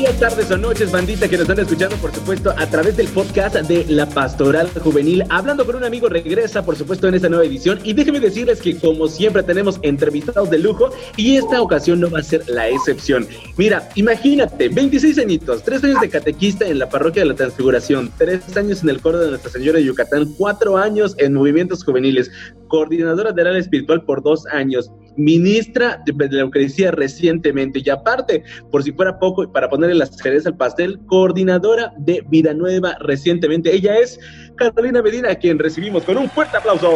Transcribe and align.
Días, 0.00 0.18
tardes 0.18 0.50
o 0.50 0.56
noches, 0.56 0.90
bandita 0.90 1.28
que 1.28 1.36
nos 1.36 1.42
están 1.42 1.58
escuchando, 1.58 1.94
por 1.96 2.10
supuesto, 2.10 2.54
a 2.56 2.66
través 2.70 2.96
del 2.96 3.06
podcast 3.08 3.54
de 3.56 3.84
La 3.86 4.08
Pastoral 4.08 4.70
Juvenil. 4.82 5.24
Hablando 5.28 5.66
con 5.66 5.76
un 5.76 5.84
amigo 5.84 6.08
regresa, 6.08 6.64
por 6.64 6.74
supuesto, 6.74 7.06
en 7.06 7.16
esta 7.16 7.28
nueva 7.28 7.44
edición. 7.44 7.78
Y 7.84 7.92
déjenme 7.92 8.18
decirles 8.18 8.62
que, 8.62 8.78
como 8.78 9.08
siempre, 9.08 9.42
tenemos 9.42 9.78
entrevistados 9.82 10.48
de 10.48 10.58
lujo 10.58 10.88
y 11.18 11.36
esta 11.36 11.60
ocasión 11.60 12.00
no 12.00 12.08
va 12.08 12.20
a 12.20 12.22
ser 12.22 12.48
la 12.48 12.70
excepción. 12.70 13.28
Mira, 13.58 13.90
imagínate, 13.94 14.70
26 14.70 15.18
añitos, 15.18 15.62
3 15.64 15.84
años 15.84 16.00
de 16.00 16.08
catequista 16.08 16.66
en 16.66 16.78
la 16.78 16.88
parroquia 16.88 17.20
de 17.20 17.28
la 17.28 17.34
Transfiguración, 17.34 18.10
3 18.16 18.56
años 18.56 18.82
en 18.82 18.88
el 18.88 19.02
coro 19.02 19.18
de 19.18 19.28
Nuestra 19.28 19.50
Señora 19.50 19.80
de 19.80 19.84
Yucatán, 19.84 20.32
4 20.38 20.78
años 20.78 21.14
en 21.18 21.34
movimientos 21.34 21.84
juveniles, 21.84 22.30
coordinadora 22.68 23.32
del 23.32 23.48
área 23.48 23.60
espiritual 23.60 24.02
por 24.06 24.22
2 24.22 24.46
años, 24.46 24.90
ministra 25.20 26.02
de 26.04 26.28
la 26.30 26.42
Eucaristía 26.42 26.90
recientemente 26.90 27.80
y 27.84 27.90
aparte, 27.90 28.42
por 28.70 28.82
si 28.82 28.92
fuera 28.92 29.18
poco, 29.18 29.50
para 29.52 29.68
ponerle 29.68 29.94
las 29.94 30.16
cerezas 30.16 30.46
al 30.46 30.56
pastel, 30.56 30.98
coordinadora 31.06 31.92
de 31.98 32.24
Vida 32.28 32.54
Nueva 32.54 32.96
recientemente. 33.00 33.74
Ella 33.74 33.98
es 33.98 34.18
Carolina 34.56 35.02
Medina, 35.02 35.30
a 35.30 35.34
quien 35.34 35.58
recibimos 35.58 36.04
con 36.04 36.18
un 36.18 36.28
fuerte 36.30 36.56
aplauso. 36.56 36.90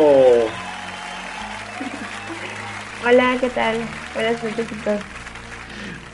Hola, 3.06 3.36
¿qué 3.40 3.50
tal? 3.50 3.76
Buenas 4.14 4.42
noches 4.42 4.66
a 4.72 4.84
todos. 4.84 5.13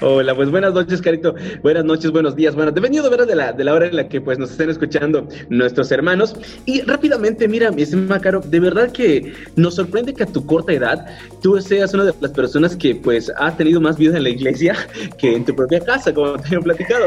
Hola, 0.03 0.34
pues 0.34 0.51
buenas 0.51 0.73
noches, 0.73 1.03
Carito. 1.03 1.34
Buenas 1.62 1.84
noches, 1.84 2.11
buenos 2.11 2.34
días. 2.34 2.55
Bueno, 2.55 2.73
dependiendo 2.73 3.11
de 3.11 3.37
la, 3.37 3.53
de 3.53 3.65
la 3.65 3.75
hora 3.75 3.87
en 3.87 3.97
la 3.97 4.09
que 4.09 4.19
pues 4.23 4.39
nos 4.39 4.51
estén 4.51 4.70
escuchando 4.70 5.29
nuestros 5.51 5.93
hermanos. 5.93 6.34
Y 6.65 6.81
rápidamente, 6.81 7.47
mira, 7.47 7.70
mi 7.70 7.83
estimada 7.83 8.19
Caro, 8.19 8.41
de 8.41 8.61
verdad 8.61 8.91
que 8.93 9.34
nos 9.56 9.75
sorprende 9.75 10.15
que 10.15 10.23
a 10.23 10.27
tu 10.27 10.47
corta 10.47 10.73
edad 10.73 11.06
tú 11.43 11.61
seas 11.61 11.93
una 11.93 12.05
de 12.05 12.15
las 12.19 12.31
personas 12.31 12.77
que 12.77 12.95
pues 12.95 13.31
ha 13.37 13.55
tenido 13.55 13.78
más 13.78 13.98
vida 13.98 14.17
en 14.17 14.23
la 14.23 14.31
iglesia 14.31 14.75
que 15.19 15.34
en 15.34 15.45
tu 15.45 15.55
propia 15.55 15.81
casa, 15.81 16.15
como 16.15 16.39
te 16.39 16.55
he 16.55 16.60
platicado. 16.60 17.06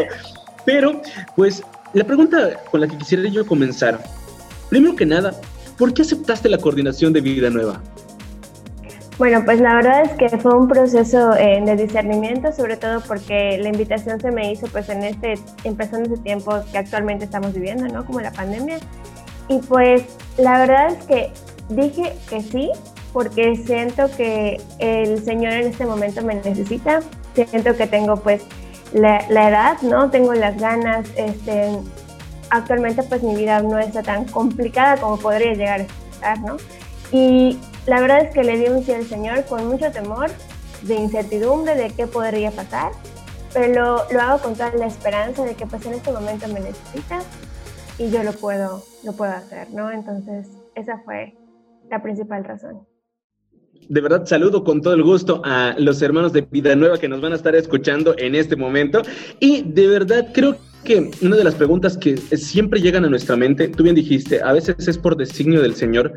Pero, 0.64 1.02
pues, 1.36 1.64
la 1.96 2.04
pregunta 2.04 2.64
con 2.70 2.82
la 2.82 2.88
que 2.88 2.98
quisiera 3.00 3.28
yo 3.28 3.44
comenzar, 3.44 4.04
primero 4.70 4.96
que 4.96 5.08
nada, 5.08 5.34
¿por 5.80 5.96
qué 5.96 6.04
aceptaste 6.04 6.48
la 6.48 6.60
coordinación 6.60 7.12
de 7.12 7.22
Vida 7.22 7.50
Nueva? 7.50 7.82
Bueno, 9.20 9.46
pues 9.46 9.60
la 9.60 9.76
verdad 9.76 10.02
es 10.02 10.12
que 10.14 10.38
fue 10.40 10.56
un 10.56 10.68
proceso 10.68 11.36
eh, 11.36 11.62
de 11.64 11.76
discernimiento, 11.76 12.52
sobre 12.52 12.78
todo 12.78 13.00
porque 13.02 13.60
la 13.60 13.70
invitación 13.70 14.20
se 14.20 14.32
me 14.32 14.52
hizo 14.52 14.66
pues 14.68 14.90
en 14.90 15.04
este, 15.04 15.36
empezando 15.64 16.12
ese 16.12 16.22
tiempo 16.24 16.52
que 16.72 16.80
actualmente 16.80 17.26
estamos 17.26 17.54
viviendo, 17.54 17.88
¿no? 17.88 18.06
Como 18.06 18.22
la 18.22 18.32
pandemia. 18.32 18.80
Y 19.50 19.60
pues 19.60 20.04
la 20.38 20.60
verdad 20.60 20.94
es 20.94 21.06
que 21.06 21.32
dije 21.70 22.14
que 22.28 22.42
sí, 22.42 22.72
porque 23.12 23.56
siento 23.56 24.10
que 24.18 24.60
el 24.80 25.24
Señor 25.24 25.54
en 25.54 25.68
este 25.68 25.86
momento 25.86 26.24
me 26.24 26.34
necesita, 26.36 27.02
siento 27.36 27.76
que 27.76 27.86
tengo 27.86 28.16
pues 28.18 28.42
la, 28.94 29.24
la 29.30 29.50
edad, 29.50 29.82
¿no? 29.84 30.10
Tengo 30.10 30.34
las 30.34 30.58
ganas, 30.60 31.08
este, 31.16 31.70
actualmente 32.50 33.04
pues 33.04 33.22
mi 33.22 33.36
vida 33.36 33.62
no 33.62 33.78
está 33.78 34.02
tan 34.02 34.26
complicada 34.26 34.98
como 34.98 35.18
podría 35.18 35.54
llegar 35.54 35.82
a 35.82 35.84
estar, 35.84 36.40
¿no? 36.40 36.58
Y 37.12 37.60
la 37.86 38.00
verdad 38.00 38.22
es 38.22 38.34
que 38.34 38.44
le 38.44 38.58
di 38.58 38.68
un 38.68 38.84
sí 38.84 38.94
al 38.94 39.06
Señor 39.06 39.46
con 39.46 39.68
mucho 39.68 39.92
temor, 39.92 40.30
de 40.84 40.96
incertidumbre 40.96 41.76
de 41.76 41.92
qué 41.96 42.08
podría 42.08 42.52
pasar, 42.52 42.92
pero 43.54 44.04
lo, 44.12 44.20
hago 44.20 44.40
con 44.42 44.54
toda 44.54 44.74
la 44.74 44.88
esperanza 44.88 45.46
de 45.46 45.56
que 45.56 45.66
pues 45.66 45.86
en 45.86 45.94
este 45.94 46.12
momento 46.12 46.48
me 46.48 46.60
necesita 46.60 47.22
y 47.98 48.10
yo 48.10 48.24
lo 48.24 48.34
puedo, 48.34 48.84
lo 49.04 49.14
puedo 49.14 49.32
hacer, 49.32 49.70
¿no? 49.72 49.92
Entonces, 49.92 50.48
esa 50.76 51.00
fue 51.06 51.36
la 51.90 52.02
principal 52.02 52.44
razón. 52.44 52.86
De 53.90 54.02
verdad, 54.02 54.26
saludo 54.26 54.64
con 54.64 54.82
todo 54.82 54.94
el 54.94 55.04
gusto 55.04 55.42
a 55.44 55.76
los 55.78 56.02
hermanos 56.02 56.32
de 56.32 56.42
Vida 56.42 56.76
Nueva 56.76 56.98
que 56.98 57.10
nos 57.10 57.22
van 57.22 57.34
a 57.34 57.36
estar 57.36 57.54
escuchando 57.56 58.16
en 58.18 58.34
este 58.34 58.56
momento. 58.56 59.02
Y 59.40 59.62
de 59.64 59.88
verdad, 59.88 60.30
creo 60.34 60.56
que 60.84 61.12
una 61.22 61.36
de 61.36 61.44
las 61.44 61.56
preguntas 61.56 61.98
que 61.98 62.18
siempre 62.18 62.82
llegan 62.82 63.06
a 63.06 63.10
nuestra 63.10 63.36
mente, 63.36 63.68
tú 63.68 63.84
bien 63.84 63.96
dijiste, 63.96 64.42
a 64.42 64.54
veces 64.54 64.88
es 64.88 64.98
por 64.98 65.16
designio 65.16 65.62
del 65.62 65.76
Señor, 65.76 66.14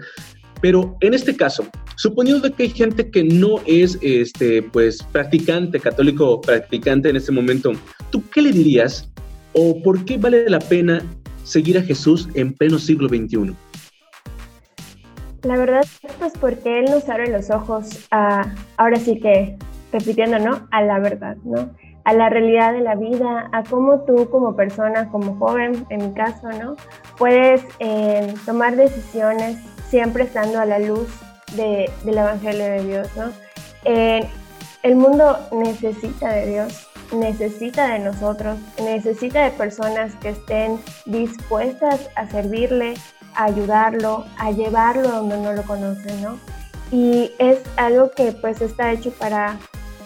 pero 0.60 0.96
en 1.00 1.14
este 1.14 1.36
caso, 1.36 1.64
suponiendo 1.96 2.50
que 2.52 2.64
hay 2.64 2.70
gente 2.70 3.10
que 3.10 3.24
no 3.24 3.56
es 3.66 3.98
este, 4.02 4.62
pues, 4.62 5.02
practicante, 5.02 5.80
católico 5.80 6.40
practicante 6.40 7.10
en 7.10 7.16
este 7.16 7.32
momento, 7.32 7.72
¿tú 8.10 8.22
qué 8.30 8.42
le 8.42 8.52
dirías 8.52 9.10
o 9.52 9.82
por 9.82 10.04
qué 10.04 10.18
vale 10.18 10.48
la 10.48 10.58
pena 10.58 11.02
seguir 11.44 11.78
a 11.78 11.82
Jesús 11.82 12.28
en 12.34 12.52
pleno 12.52 12.78
siglo 12.78 13.08
XXI? 13.08 13.54
La 15.42 15.56
verdad, 15.56 15.86
pues 16.18 16.32
porque 16.40 16.80
Él 16.80 16.86
nos 16.86 17.08
abre 17.08 17.30
los 17.30 17.50
ojos 17.50 18.06
a, 18.10 18.52
ahora 18.78 18.96
sí 18.96 19.20
que, 19.20 19.56
repitiendo, 19.92 20.38
¿no? 20.38 20.66
A 20.72 20.82
la 20.82 20.98
verdad, 20.98 21.36
¿no? 21.44 21.70
A 22.04 22.12
la 22.12 22.28
realidad 22.28 22.72
de 22.72 22.80
la 22.80 22.96
vida, 22.96 23.48
a 23.52 23.62
cómo 23.62 24.00
tú 24.00 24.28
como 24.30 24.56
persona, 24.56 25.08
como 25.10 25.36
joven, 25.36 25.86
en 25.90 26.08
mi 26.08 26.14
caso, 26.14 26.48
¿no? 26.50 26.76
Puedes 27.16 27.62
eh, 27.78 28.34
tomar 28.44 28.76
decisiones 28.76 29.56
siempre 29.88 30.24
estando 30.24 30.60
a 30.60 30.64
la 30.64 30.78
luz 30.78 31.08
de, 31.54 31.91
del 32.04 32.19
Evangelio 32.19 32.64
de 32.64 32.84
Dios, 32.84 33.08
¿no? 33.16 33.32
Eh, 33.84 34.28
el 34.82 34.97
mundo 34.97 35.38
necesita 35.52 36.32
de 36.32 36.47
Dios, 36.47 36.88
necesita 37.12 37.92
de 37.92 38.00
nosotros, 38.00 38.58
necesita 38.82 39.44
de 39.44 39.50
personas 39.50 40.14
que 40.16 40.30
estén 40.30 40.78
dispuestas 41.06 42.08
a 42.16 42.28
servirle, 42.28 42.94
a 43.34 43.44
ayudarlo, 43.44 44.24
a 44.38 44.50
llevarlo 44.50 45.08
donde 45.08 45.38
no 45.38 45.52
lo 45.52 45.62
conocen, 45.62 46.22
¿no? 46.22 46.38
Y 46.91 47.32
es 47.38 47.60
algo 47.76 48.10
que 48.12 48.32
pues 48.32 48.60
está 48.60 48.92
hecho 48.92 49.10
para, 49.12 49.58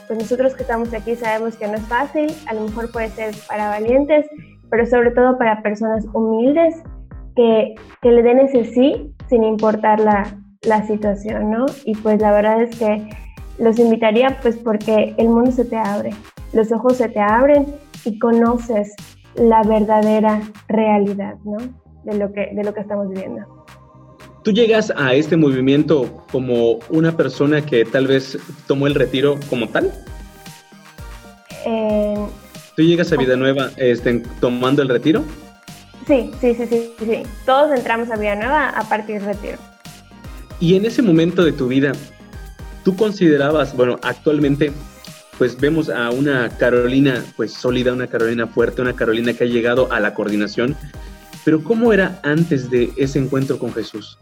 pues 0.07 0.19
nosotros 0.19 0.55
que 0.55 0.63
estamos 0.63 0.93
aquí 0.95 1.15
sabemos 1.15 1.57
que 1.57 1.69
no 1.69 1.75
es 1.75 1.87
fácil, 1.87 2.35
a 2.47 2.55
lo 2.55 2.63
mejor 2.63 2.91
puede 2.91 3.11
ser 3.11 3.35
para 3.49 3.69
valientes, 3.69 4.27
pero 4.71 4.87
sobre 4.87 5.11
todo 5.11 5.37
para 5.37 5.63
personas 5.63 6.07
humildes 6.13 6.77
que, 7.37 7.75
que 8.03 8.11
le 8.11 8.23
den 8.23 8.41
ese 8.41 8.65
sí 8.65 9.15
sin 9.29 9.45
importar 9.45 10.01
la, 10.01 10.37
la 10.63 10.87
situación, 10.87 11.51
¿no? 11.51 11.67
Y 11.85 11.95
pues 11.95 12.21
la 12.21 12.33
verdad 12.33 12.63
es 12.63 12.77
que 12.77 13.09
los 13.59 13.79
invitaría 13.79 14.39
pues 14.41 14.57
porque 14.57 15.15
el 15.19 15.29
mundo 15.29 15.53
se 15.53 15.65
te 15.65 15.77
abre, 15.77 16.11
los 16.53 16.73
ojos 16.73 16.97
se 16.97 17.09
te 17.09 17.21
abren 17.21 17.67
y 18.05 18.19
conoces 18.19 18.95
la 19.35 19.63
verdadera 19.63 20.41
realidad, 20.69 21.37
¿no? 21.45 21.59
De 22.05 22.19
lo 22.19 22.33
que, 22.33 22.51
de 22.55 22.65
lo 22.65 22.75
que 22.75 22.81
estamos 22.81 23.09
viviendo. 23.09 23.47
¿Tú 24.43 24.53
llegas 24.53 24.91
a 24.97 25.13
este 25.13 25.37
movimiento 25.37 26.25
como 26.33 26.79
una 26.89 27.15
persona 27.15 27.65
que 27.65 27.85
tal 27.85 28.07
vez 28.07 28.39
tomó 28.67 28.87
el 28.87 28.95
retiro 28.95 29.39
como 29.51 29.69
tal? 29.69 29.93
Eh, 31.67 32.27
¿Tú 32.75 32.83
llegas 32.83 33.13
a 33.13 33.17
Vida 33.17 33.37
Nueva 33.37 33.71
este, 33.77 34.23
tomando 34.41 34.81
el 34.81 34.89
retiro? 34.89 35.23
Sí, 36.07 36.31
sí, 36.41 36.55
sí, 36.55 36.67
sí, 36.67 36.93
sí. 36.99 37.23
Todos 37.45 37.77
entramos 37.77 38.11
a 38.11 38.17
Vida 38.17 38.35
Nueva 38.35 38.71
a 38.71 38.89
partir 38.89 39.17
del 39.17 39.27
retiro. 39.27 39.59
Y 40.59 40.77
en 40.77 40.85
ese 40.85 41.03
momento 41.03 41.45
de 41.45 41.53
tu 41.53 41.69
vida, 41.69 41.93
¿tú 42.85 42.97
considerabas, 42.97 43.75
bueno, 43.77 43.99
actualmente, 44.03 44.73
pues 45.39 45.59
vemos 45.59 45.89
a 45.89 46.11
una 46.11 46.51
Carolina, 46.59 47.25
pues 47.37 47.53
sólida, 47.53 47.93
una 47.93 48.07
Carolina 48.07 48.47
fuerte, 48.47 48.83
una 48.83 48.95
Carolina 48.95 49.33
que 49.33 49.45
ha 49.45 49.47
llegado 49.47 49.91
a 49.91 50.01
la 50.01 50.13
coordinación, 50.13 50.77
pero 51.45 51.65
¿cómo 51.65 51.93
era 51.93 52.21
antes 52.23 52.71
de 52.71 52.93
ese 52.97 53.19
encuentro 53.19 53.59
con 53.59 53.73
Jesús? 53.73 54.19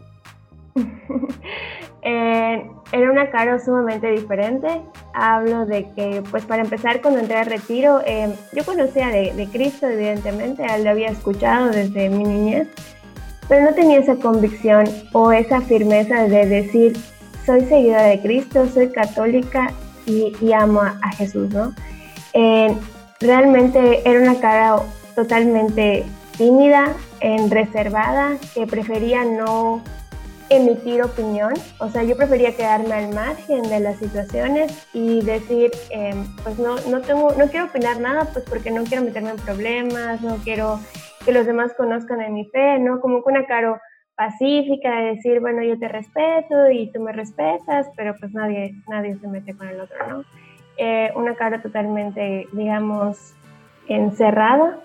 Eh, 2.01 2.71
era 2.91 3.11
una 3.11 3.29
cara 3.29 3.59
sumamente 3.59 4.09
diferente. 4.11 4.81
Hablo 5.13 5.65
de 5.65 5.91
que, 5.91 6.23
pues 6.31 6.45
para 6.45 6.63
empezar, 6.63 7.01
cuando 7.01 7.19
entré 7.19 7.37
a 7.37 7.43
retiro, 7.43 8.01
eh, 8.05 8.33
yo 8.53 8.63
conocía 8.63 9.07
de, 9.07 9.47
Cristo, 9.51 9.87
evidentemente, 9.87 10.65
lo 10.83 10.89
había 10.89 11.09
escuchado 11.09 11.69
desde 11.69 12.09
mi 12.09 12.23
niñez, 12.23 12.67
pero 13.47 13.65
no 13.65 13.73
tenía 13.73 13.99
esa 13.99 14.15
convicción 14.15 14.85
o 15.13 15.31
esa 15.31 15.61
firmeza 15.61 16.23
de 16.27 16.45
decir, 16.45 16.97
soy 17.45 17.61
seguidora 17.65 18.03
de 18.03 18.21
Cristo, 18.21 18.67
soy 18.67 18.89
católica 18.89 19.71
y, 20.05 20.33
amo 20.53 20.81
a, 20.81 21.11
Jesús, 21.15 21.49
¿no? 21.49 21.73
Realmente 23.19 24.09
era 24.09 24.21
una 24.21 24.39
cara 24.39 24.77
totalmente 25.13 26.05
tímida, 26.37 26.93
reservada, 27.49 28.37
que 28.53 28.65
prefería 28.65 29.25
no 29.25 29.83
emitir 30.49 31.03
opinión, 31.03 31.53
o 31.79 31.89
sea, 31.89 32.03
yo 32.03 32.17
prefería 32.17 32.55
quedarme 32.55 32.93
al 32.93 33.13
margen 33.13 33.61
de 33.63 33.79
las 33.79 33.97
situaciones 33.97 34.87
y 34.93 35.21
decir, 35.21 35.71
em, 35.91 36.25
pues 36.43 36.57
no, 36.57 36.75
no, 36.89 37.01
tengo, 37.01 37.31
no 37.37 37.47
quiero 37.47 37.67
opinar 37.67 37.99
nada, 37.99 38.25
pues 38.33 38.45
porque 38.49 38.71
no 38.71 38.83
quiero 38.83 39.03
meterme 39.03 39.29
en 39.31 39.37
problemas, 39.37 40.21
no 40.21 40.37
quiero 40.37 40.79
que 41.23 41.31
los 41.31 41.45
demás 41.45 41.73
conozcan 41.75 42.19
de 42.19 42.29
mi 42.29 42.45
fe, 42.45 42.79
¿no? 42.79 42.99
Como 42.99 43.23
que 43.23 43.29
una 43.29 43.45
caro 43.45 43.79
pacífica 44.15 44.89
de 44.97 45.15
decir, 45.15 45.39
bueno, 45.39 45.63
yo 45.63 45.77
te 45.77 45.87
respeto 45.87 46.69
y 46.71 46.91
tú 46.91 46.99
me 46.99 47.11
respetas, 47.13 47.87
pero 47.95 48.15
pues 48.19 48.33
nadie, 48.33 48.73
nadie 48.87 49.17
se 49.17 49.27
mete 49.27 49.55
con 49.55 49.67
el 49.67 49.79
otro, 49.79 49.97
¿no? 50.07 50.23
Eh, 50.77 51.11
una 51.15 51.35
cara 51.35 51.61
totalmente, 51.61 52.47
digamos, 52.53 53.35
encerrada, 53.87 54.79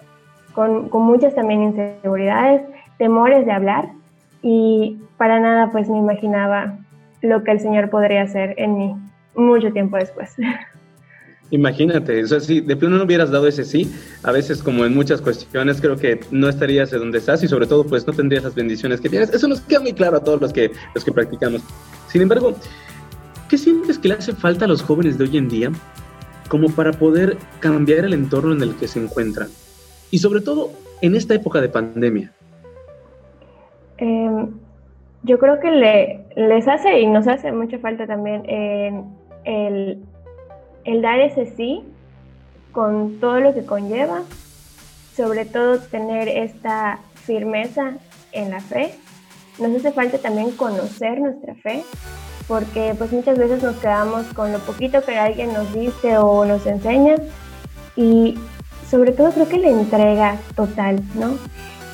con, 0.52 0.88
con 0.88 1.02
muchas 1.02 1.34
también 1.34 1.62
inseguridades, 1.62 2.62
temores 2.98 3.46
de 3.46 3.52
hablar, 3.52 3.88
y 4.44 4.98
para 5.16 5.40
nada 5.40 5.72
pues 5.72 5.88
me 5.88 5.98
imaginaba 5.98 6.78
lo 7.22 7.42
que 7.42 7.50
el 7.50 7.60
Señor 7.60 7.88
podría 7.88 8.22
hacer 8.22 8.54
en 8.58 8.76
mí 8.76 8.94
mucho 9.34 9.72
tiempo 9.72 9.96
después. 9.96 10.34
Imagínate, 11.50 12.22
o 12.22 12.26
sea, 12.26 12.40
si 12.40 12.60
de 12.60 12.76
plano 12.76 12.98
no 12.98 13.04
hubieras 13.04 13.30
dado 13.30 13.46
ese 13.46 13.64
sí, 13.64 13.90
a 14.22 14.32
veces 14.32 14.62
como 14.62 14.84
en 14.84 14.94
muchas 14.94 15.20
cuestiones 15.20 15.80
creo 15.80 15.96
que 15.96 16.20
no 16.30 16.48
estarías 16.48 16.90
de 16.90 16.98
donde 16.98 17.18
estás 17.18 17.42
y 17.42 17.48
sobre 17.48 17.66
todo 17.66 17.84
pues 17.84 18.06
no 18.06 18.12
tendrías 18.12 18.44
las 18.44 18.54
bendiciones 18.54 19.00
que 19.00 19.08
tienes. 19.08 19.30
Eso 19.30 19.48
nos 19.48 19.60
queda 19.60 19.80
muy 19.80 19.94
claro 19.94 20.18
a 20.18 20.20
todos 20.24 20.40
los 20.40 20.52
que, 20.52 20.70
los 20.94 21.04
que 21.04 21.12
practicamos. 21.12 21.62
Sin 22.08 22.20
embargo, 22.20 22.54
¿qué 23.48 23.56
sientes 23.56 23.98
que 23.98 24.08
le 24.08 24.14
hace 24.14 24.34
falta 24.34 24.66
a 24.66 24.68
los 24.68 24.82
jóvenes 24.82 25.16
de 25.16 25.24
hoy 25.24 25.38
en 25.38 25.48
día 25.48 25.72
como 26.48 26.68
para 26.68 26.92
poder 26.92 27.38
cambiar 27.60 28.04
el 28.04 28.12
entorno 28.12 28.52
en 28.52 28.62
el 28.62 28.74
que 28.74 28.88
se 28.88 29.02
encuentran? 29.02 29.48
Y 30.10 30.18
sobre 30.18 30.42
todo 30.42 30.70
en 31.00 31.14
esta 31.14 31.34
época 31.34 31.60
de 31.62 31.68
pandemia. 31.70 32.32
Em, 33.98 34.50
yo 35.22 35.38
creo 35.38 35.60
que 35.60 35.70
le, 35.70 36.24
les 36.36 36.68
hace 36.68 37.00
y 37.00 37.06
nos 37.06 37.26
hace 37.26 37.52
mucha 37.52 37.78
falta 37.78 38.06
también 38.06 38.44
el, 39.44 39.98
el 40.84 41.02
dar 41.02 41.20
ese 41.20 41.46
sí 41.46 41.82
con 42.72 43.20
todo 43.20 43.40
lo 43.40 43.54
que 43.54 43.64
conlleva, 43.64 44.22
sobre 45.16 45.44
todo 45.44 45.78
tener 45.78 46.28
esta 46.28 46.98
firmeza 47.14 47.94
en 48.32 48.50
la 48.50 48.60
fe. 48.60 48.94
Nos 49.58 49.76
hace 49.76 49.92
falta 49.92 50.18
también 50.18 50.50
conocer 50.52 51.20
nuestra 51.20 51.54
fe, 51.54 51.84
porque 52.48 52.94
pues 52.98 53.12
muchas 53.12 53.38
veces 53.38 53.62
nos 53.62 53.76
quedamos 53.76 54.26
con 54.34 54.52
lo 54.52 54.58
poquito 54.58 55.02
que 55.02 55.16
alguien 55.16 55.52
nos 55.52 55.72
dice 55.72 56.18
o 56.18 56.44
nos 56.44 56.66
enseña 56.66 57.14
y 57.96 58.36
sobre 58.90 59.12
todo 59.12 59.30
creo 59.30 59.48
que 59.48 59.58
la 59.58 59.70
entrega 59.70 60.36
total, 60.56 61.00
¿no? 61.14 61.38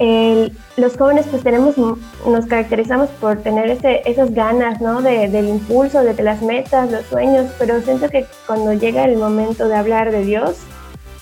Los 0.00 0.96
jóvenes 0.96 1.26
pues 1.30 1.42
tenemos, 1.42 1.76
nos 1.76 2.46
caracterizamos 2.46 3.10
por 3.20 3.42
tener 3.42 3.68
ese, 3.68 4.00
esas 4.06 4.32
ganas, 4.32 4.80
¿no? 4.80 5.02
De, 5.02 5.28
del 5.28 5.48
impulso, 5.48 6.02
de 6.02 6.14
las 6.22 6.40
metas, 6.40 6.90
los 6.90 7.04
sueños, 7.06 7.50
pero 7.58 7.80
siento 7.82 8.08
que 8.08 8.26
cuando 8.46 8.72
llega 8.72 9.04
el 9.04 9.18
momento 9.18 9.68
de 9.68 9.76
hablar 9.76 10.10
de 10.10 10.24
Dios, 10.24 10.60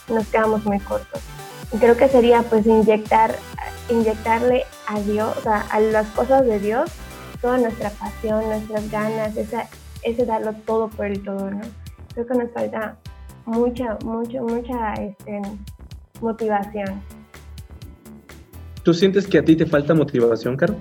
nos 0.08 0.28
quedamos 0.28 0.64
muy 0.64 0.78
cortos. 0.78 1.20
Creo 1.80 1.96
que 1.96 2.08
sería 2.08 2.42
pues 2.42 2.66
inyectar, 2.66 3.34
inyectarle 3.90 4.64
a 4.86 5.00
Dios, 5.00 5.36
sea, 5.42 5.66
a 5.70 5.80
las 5.80 6.06
cosas 6.08 6.46
de 6.46 6.60
Dios, 6.60 6.88
toda 7.40 7.58
nuestra 7.58 7.90
pasión, 7.90 8.44
nuestras 8.48 8.88
ganas, 8.92 9.36
esa, 9.36 9.68
ese 10.02 10.24
darlo 10.24 10.52
todo 10.64 10.88
por 10.88 11.06
el 11.06 11.22
todo, 11.22 11.50
¿no? 11.50 11.60
Creo 12.14 12.26
que 12.26 12.34
nos 12.34 12.50
falta 12.52 12.96
mucha, 13.44 13.98
mucha, 14.04 14.40
mucha 14.40 14.94
este, 14.94 15.42
motivación. 16.20 17.17
¿Tú 18.88 18.94
sientes 18.94 19.26
que 19.26 19.36
a 19.36 19.44
ti 19.44 19.54
te 19.54 19.66
falta 19.66 19.92
motivación, 19.92 20.56
Caro? 20.56 20.74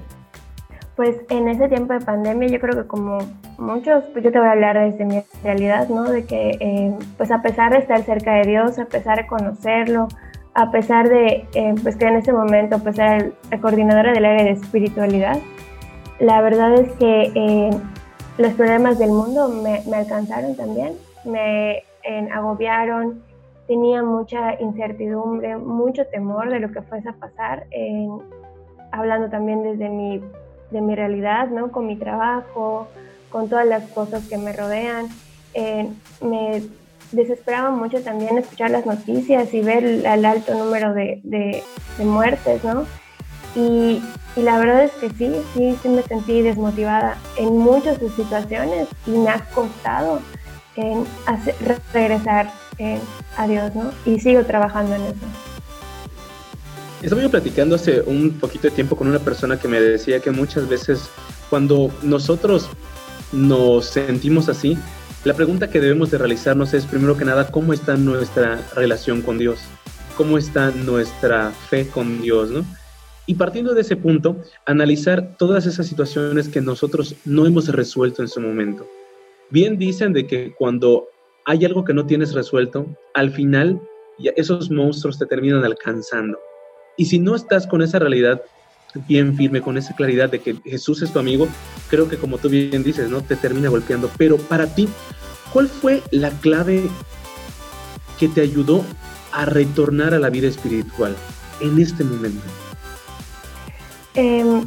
Pues 0.96 1.18
en 1.30 1.50
ese 1.50 1.68
tiempo 1.68 1.92
de 1.92 2.00
pandemia 2.00 2.48
yo 2.48 2.58
creo 2.58 2.82
que 2.82 2.88
como 2.88 3.18
muchos, 3.58 4.02
pues 4.14 4.24
yo 4.24 4.32
te 4.32 4.40
voy 4.40 4.48
a 4.48 4.52
hablar 4.54 4.80
desde 4.80 5.04
mi 5.04 5.22
realidad, 5.44 5.90
¿no? 5.90 6.10
De 6.10 6.24
que 6.24 6.52
eh, 6.62 6.96
pues 7.18 7.32
a 7.32 7.42
pesar 7.42 7.74
de 7.74 7.80
estar 7.80 8.02
cerca 8.04 8.36
de 8.36 8.44
Dios, 8.48 8.80
a 8.80 8.86
pesar 8.86 9.18
de 9.18 9.28
conocerlo, 9.28 10.08
a 10.54 10.72
pesar 10.72 11.10
de 11.10 11.46
eh, 11.54 11.76
pues 11.84 11.98
que 11.98 12.06
en 12.06 12.16
ese 12.16 12.32
momento 12.32 12.80
pues 12.80 12.98
era 12.98 13.30
la 13.52 13.60
coordinadora 13.60 14.14
del 14.14 14.24
área 14.24 14.46
de 14.46 14.52
espiritualidad, 14.52 15.38
la 16.22 16.42
verdad 16.42 16.76
es 16.76 16.90
que 16.94 17.32
eh, 17.36 17.70
los 18.38 18.54
problemas 18.54 19.00
del 19.00 19.10
mundo 19.10 19.50
me, 19.50 19.82
me 19.86 19.98
alcanzaron 19.98 20.56
también, 20.56 20.94
me 21.26 21.84
agobiaron, 22.32 23.22
tenía 23.68 24.02
mucha 24.02 24.60
incertidumbre, 24.60 25.58
mucho 25.58 26.06
temor 26.08 26.50
de 26.50 26.60
lo 26.60 26.72
que 26.72 26.82
fuese 26.82 27.10
a 27.10 27.14
pasar, 27.14 27.68
hablando 28.92 29.30
también 29.30 29.64
desde 29.64 29.90
mi, 29.90 30.22
de 30.72 30.82
mi 30.82 30.96
realidad, 30.96 31.50
¿no? 31.50 31.72
con 31.72 31.86
mi 31.86 31.98
trabajo, 31.98 32.88
con 33.30 33.50
todas 33.50 33.66
las 33.66 33.84
cosas 33.90 34.28
que 34.28 34.38
me 34.38 34.54
rodean. 34.54 35.08
Eh, 35.54 35.90
me 36.22 36.64
desesperaba 37.12 37.72
mucho 37.72 38.02
también 38.02 38.38
escuchar 38.38 38.72
las 38.72 38.86
noticias 38.86 39.54
y 39.54 39.62
ver 39.62 39.84
el, 39.84 40.26
alto 40.26 40.54
número 40.54 40.94
de, 40.94 41.20
de, 41.24 41.64
muertes, 42.06 42.64
¿no? 42.64 42.86
Y, 43.56 44.02
y, 44.36 44.42
la 44.42 44.60
verdad 44.60 44.84
es 44.84 44.92
que 44.92 45.10
sí, 45.10 45.34
sí, 45.54 45.78
sí 45.82 45.90
me 45.90 46.04
sentí 46.04 46.42
desmotivada 46.42 47.18
en 47.38 47.58
muchas 47.58 47.98
situaciones 48.16 48.88
y 49.08 49.12
me 49.12 49.30
ha 49.30 49.40
costado 49.56 50.20
en 50.76 51.06
hacer, 51.26 51.56
regresar 51.92 52.52
eh, 52.78 53.00
a 53.38 53.48
Dios, 53.48 53.74
¿no? 53.76 53.92
Y 54.06 54.20
sigo 54.20 54.44
trabajando 54.44 54.96
en 54.96 55.04
eso. 55.04 55.26
Estaba 57.02 57.22
yo 57.22 57.30
platicando 57.30 57.76
hace 57.76 58.02
un 58.02 58.32
poquito 58.40 58.68
de 58.68 58.72
tiempo 58.72 58.96
con 58.96 59.08
una 59.08 59.20
persona 59.20 59.60
que 59.60 59.68
me 59.68 59.80
decía 59.80 60.20
que 60.20 60.32
muchas 60.32 60.68
veces 60.68 61.10
cuando 61.50 61.92
nosotros 62.02 62.70
nos 63.32 63.86
sentimos 63.86 64.50
así, 64.50 64.78
la 65.24 65.34
pregunta 65.34 65.70
que 65.70 65.80
debemos 65.80 66.10
de 66.10 66.18
realizarnos 66.18 66.74
es 66.74 66.86
primero 66.86 67.16
que 67.16 67.26
nada, 67.26 67.50
¿cómo 67.52 67.74
está 67.74 67.98
nuestra 67.98 68.60
relación 68.76 69.22
con 69.22 69.38
Dios? 69.38 69.60
¿Cómo 70.16 70.38
está 70.38 70.72
nuestra 70.72 71.52
fe 71.52 71.88
con 71.88 72.22
Dios, 72.22 72.50
no? 72.50 72.66
Y 73.28 73.36
partiendo 73.36 73.74
de 73.74 73.82
ese 73.82 73.98
punto, 73.98 74.38
analizar 74.66 75.36
todas 75.38 75.66
esas 75.66 75.86
situaciones 75.86 76.48
que 76.48 76.62
nosotros 76.62 77.14
no 77.26 77.46
hemos 77.46 77.68
resuelto 77.68 78.22
en 78.22 78.30
su 78.30 78.40
momento. 78.40 78.88
Bien 79.50 79.78
dicen 79.78 80.14
de 80.14 80.26
que 80.26 80.54
cuando 80.58 81.10
hay 81.48 81.64
algo 81.64 81.86
que 81.86 81.94
no 81.94 82.06
tienes 82.06 82.34
resuelto, 82.34 82.86
al 83.14 83.32
final 83.32 83.82
esos 84.36 84.70
monstruos 84.70 85.18
te 85.18 85.26
terminan 85.26 85.64
alcanzando. 85.64 86.38
Y 86.98 87.06
si 87.06 87.20
no 87.20 87.36
estás 87.36 87.66
con 87.66 87.82
esa 87.82 88.00
realidad 88.00 88.42
bien 89.08 89.34
firme, 89.38 89.62
con 89.62 89.78
esa 89.78 89.96
claridad 89.96 90.30
de 90.30 90.40
que 90.40 90.58
Jesús 90.66 91.02
es 91.02 91.14
tu 91.14 91.20
amigo, 91.20 91.48
creo 91.90 92.10
que 92.10 92.18
como 92.18 92.38
tú 92.38 92.50
bien 92.50 92.84
dices, 92.84 93.10
¿no? 93.10 93.22
Te 93.22 93.38
termina 93.38 93.70
golpeando. 93.70 94.12
Pero 94.18 94.36
para 94.36 94.68
ti, 94.76 94.90
¿cuál 95.54 95.70
fue 95.70 96.04
la 96.12 96.32
clave 96.32 96.84
que 98.20 98.28
te 98.28 98.42
ayudó 98.42 98.84
a 99.32 99.46
retornar 99.46 100.14
a 100.14 100.20
la 100.20 100.30
vida 100.30 100.50
espiritual 100.50 101.16
en 101.62 101.80
este 101.80 102.04
momento? 102.04 102.44
Em, 104.16 104.66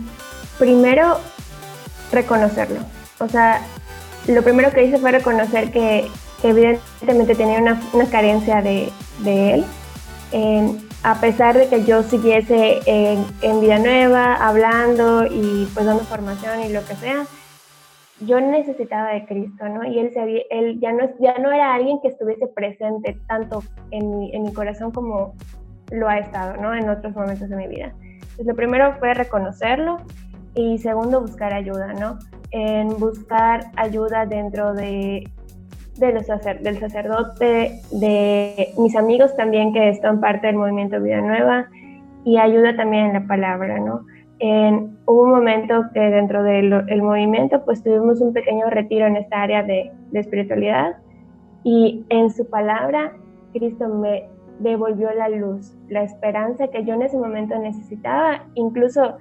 primero, 0.59 1.21
reconocerlo. 2.11 2.81
O 3.19 3.29
sea, 3.29 3.67
lo 4.29 4.43
primero 4.43 4.73
que 4.73 4.85
hice 4.85 4.97
fue 4.97 5.13
reconocer 5.13 5.71
que 5.73 6.09
evidentemente 6.43 7.35
tenía 7.35 7.61
una, 7.61 8.07
carencia 8.11 8.63
de, 8.63 8.93
él. 9.25 9.65
a 11.03 11.21
pesar 11.21 11.57
de 11.57 11.69
que 11.69 11.85
yo 11.85 12.03
siguiese 12.03 12.81
en, 12.87 13.25
en 13.43 13.61
Villanueva 13.61 14.35
hablando 14.35 15.27
y 15.27 15.69
pues 15.75 15.87
dando 15.87 16.05
formación 16.05 16.61
y 16.65 16.73
lo 16.73 16.85
que 16.85 16.95
sea, 16.97 17.27
yo 18.21 18.41
necesitaba 18.41 19.13
de 19.13 19.25
Cristo, 19.27 19.69
¿no? 19.69 19.85
Y 19.85 19.99
él, 19.99 20.13
se 20.13 20.47
él 20.51 20.79
ya, 20.81 20.93
no, 20.93 21.09
ya 21.19 21.39
no 21.39 21.51
era 21.51 21.75
alguien 21.75 22.01
que 22.01 22.09
estuviese 22.09 22.47
presente 22.49 23.19
tanto 23.27 23.63
en 23.91 24.19
mi, 24.19 24.35
en 24.35 24.43
mi 24.43 24.53
corazón 24.53 24.91
como 24.91 25.35
lo 25.91 26.09
ha 26.09 26.19
estado, 26.19 26.57
¿no? 26.57 26.75
En 26.75 26.89
otros 26.89 27.15
momentos 27.15 27.49
de 27.49 27.57
mi 27.57 27.67
vida. 27.67 27.95
Entonces, 28.21 28.47
lo 28.47 28.55
primero 28.55 28.95
fue 28.99 29.15
reconocerlo 29.15 29.99
y 30.55 30.79
segundo, 30.79 31.21
buscar 31.21 31.55
ayuda, 31.55 31.95
¿no? 31.95 32.19
En 32.51 32.89
buscar 32.99 33.71
ayuda 33.77 34.27
dentro 34.27 34.75
de 34.75 35.29
de 36.01 36.13
los 36.13 36.27
del 36.63 36.79
sacerdote, 36.79 37.81
de 37.93 38.73
mis 38.79 38.97
amigos 38.97 39.37
también 39.37 39.73
que 39.73 39.91
están 39.91 40.21
parte 40.21 40.49
del 40.49 40.57
movimiento 40.57 41.01
Vida 41.01 41.21
Nueva 41.21 41.67
y 42.25 42.39
ayuda 42.39 42.75
también 42.75 43.07
en 43.07 43.13
la 43.13 43.27
palabra, 43.27 43.79
¿no? 43.79 44.05
En, 44.39 44.99
un 45.07 45.31
momento 45.31 45.87
que 45.93 46.01
dentro 46.01 46.43
del 46.45 47.03
movimiento 47.03 47.65
pues 47.65 47.83
tuvimos 47.83 48.21
un 48.21 48.33
pequeño 48.33 48.71
retiro 48.71 49.07
en 49.07 49.17
esta 49.17 49.43
área 49.43 49.65
de, 49.65 49.91
de 50.13 50.21
espiritualidad 50.21 50.97
y 51.65 52.05
en 52.11 52.31
su 52.31 52.49
palabra 52.49 53.13
Cristo 53.53 53.89
me 53.89 54.29
devolvió 54.61 55.13
la 55.13 55.29
luz, 55.29 55.77
la 55.89 56.05
esperanza 56.05 56.69
que 56.69 56.85
yo 56.85 56.95
en 56.95 57.03
ese 57.03 57.17
momento 57.17 57.59
necesitaba, 57.59 58.45
incluso 58.55 59.17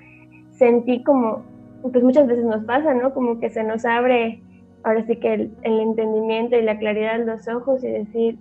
sentí 0.51 1.03
como, 1.03 1.43
pues 1.81 2.03
muchas 2.03 2.27
veces 2.27 2.45
nos 2.45 2.63
pasa, 2.65 2.93
¿no? 2.93 3.13
Como 3.13 3.39
que 3.39 3.49
se 3.49 3.63
nos 3.63 3.85
abre 3.85 4.43
ahora 4.83 5.05
sí 5.05 5.15
que 5.17 5.33
el, 5.33 5.51
entendimiento 5.63 6.55
y 6.55 6.63
la 6.63 6.77
claridad 6.77 7.19
de 7.19 7.25
los 7.25 7.47
ojos 7.47 7.83
y 7.83 7.87
decir, 7.87 8.37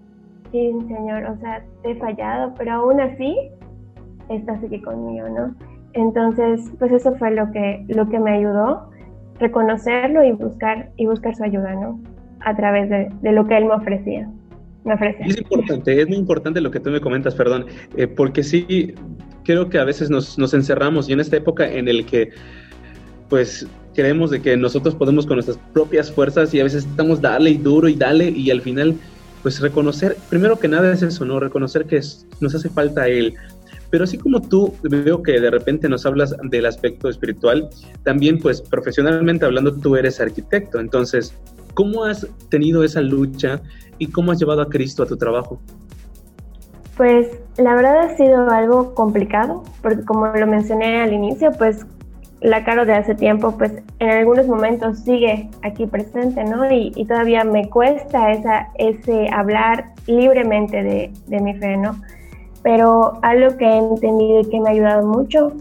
sí, 0.52 0.72
Señor, 0.88 1.24
o 1.24 1.36
sea, 1.38 1.64
te 1.82 1.92
he 1.92 1.94
fallado, 1.96 2.54
pero 2.56 2.72
aún 2.72 3.00
así 3.00 3.36
estás 4.28 4.62
aquí 4.62 4.80
conmigo, 4.80 5.28
¿no? 5.28 5.54
Entonces, 5.94 6.60
pues 6.78 6.92
eso 6.92 7.14
fue 7.16 7.30
lo 7.32 7.50
que, 7.50 7.84
lo 7.88 8.08
que 8.08 8.18
me 8.18 8.32
ayudó, 8.32 8.90
reconocerlo 9.38 10.22
y 10.24 10.32
buscar, 10.32 10.90
y 10.96 11.06
buscar 11.06 11.34
su 11.34 11.44
ayuda, 11.44 11.74
¿no? 11.74 12.00
A 12.40 12.54
través 12.54 12.88
de, 12.90 13.32
lo 13.32 13.46
que 13.46 13.56
él 13.56 13.64
me 13.64 13.74
ofrecía. 13.74 14.28
Me 14.84 14.94
ofrecía. 14.94 15.26
Es 15.26 15.38
importante, 15.38 16.00
es 16.00 16.08
muy 16.08 16.18
importante 16.18 16.60
lo 16.60 16.70
que 16.70 16.80
tú 16.80 16.90
me 16.90 17.00
comentas, 17.00 17.34
perdón, 17.34 17.66
eh, 17.96 18.06
porque 18.06 18.42
sí, 18.42 18.94
creo 19.44 19.68
que 19.68 19.78
a 19.78 19.84
veces 19.84 20.10
nos, 20.10 20.38
nos 20.38 20.54
encerramos 20.54 21.08
y 21.08 21.14
en 21.14 21.20
esta 21.20 21.36
época 21.36 21.68
en 21.68 21.88
el 21.88 22.06
que, 22.06 22.30
pues, 23.28 23.66
creemos 23.98 24.30
de 24.30 24.40
que 24.40 24.56
nosotros 24.56 24.94
podemos 24.94 25.26
con 25.26 25.36
nuestras 25.36 25.58
propias 25.72 26.12
fuerzas 26.12 26.54
y 26.54 26.60
a 26.60 26.64
veces 26.64 26.86
estamos 26.86 27.20
dale 27.20 27.50
y 27.50 27.56
duro 27.56 27.88
y 27.88 27.96
dale 27.96 28.30
y 28.30 28.50
al 28.52 28.62
final 28.62 28.94
pues 29.42 29.60
reconocer, 29.60 30.16
primero 30.30 30.56
que 30.56 30.68
nada 30.68 30.92
es 30.92 31.02
eso, 31.02 31.24
¿no? 31.24 31.40
Reconocer 31.40 31.84
que 31.86 32.00
nos 32.40 32.54
hace 32.54 32.68
falta 32.68 33.08
Él. 33.08 33.34
Pero 33.90 34.04
así 34.04 34.16
como 34.16 34.40
tú 34.40 34.72
veo 34.82 35.20
que 35.22 35.40
de 35.40 35.50
repente 35.50 35.88
nos 35.88 36.06
hablas 36.06 36.36
del 36.44 36.66
aspecto 36.66 37.08
espiritual, 37.08 37.68
también 38.04 38.38
pues 38.38 38.62
profesionalmente 38.62 39.44
hablando 39.44 39.74
tú 39.74 39.96
eres 39.96 40.20
arquitecto, 40.20 40.78
entonces 40.78 41.34
¿Cómo 41.78 42.02
has 42.02 42.26
tenido 42.48 42.82
esa 42.82 43.00
lucha 43.00 43.60
y 43.98 44.08
cómo 44.08 44.32
has 44.32 44.40
llevado 44.40 44.62
a 44.62 44.68
Cristo 44.68 45.04
a 45.04 45.06
tu 45.06 45.16
trabajo? 45.16 45.60
Pues 46.96 47.28
la 47.56 47.76
verdad 47.76 48.00
ha 48.00 48.16
sido 48.16 48.50
algo 48.50 48.96
complicado, 48.96 49.62
porque 49.80 50.04
como 50.04 50.26
lo 50.26 50.46
mencioné 50.48 51.02
al 51.02 51.12
inicio, 51.12 51.52
pues 51.56 51.86
la 52.40 52.64
Caro 52.64 52.84
de 52.84 52.94
hace 52.94 53.14
tiempo, 53.14 53.56
pues 53.56 53.72
en 53.98 54.10
algunos 54.10 54.46
momentos 54.46 55.00
sigue 55.00 55.50
aquí 55.62 55.86
presente, 55.86 56.44
¿no? 56.44 56.70
Y, 56.70 57.04
todavía 57.04 57.42
me 57.44 57.68
cuesta 57.68 58.30
esa, 58.30 58.68
ese 58.76 59.28
hablar 59.32 59.92
libremente 60.06 60.82
de, 60.82 61.12
de, 61.26 61.40
mi 61.40 61.54
fe, 61.54 61.76
¿no? 61.76 62.00
Pero 62.62 63.18
algo 63.22 63.56
que 63.56 63.64
he 63.64 63.78
entendido 63.78 64.40
y 64.40 64.48
que 64.48 64.60
me 64.60 64.68
ha 64.68 64.72
ayudado 64.72 65.06
mucho, 65.06 65.52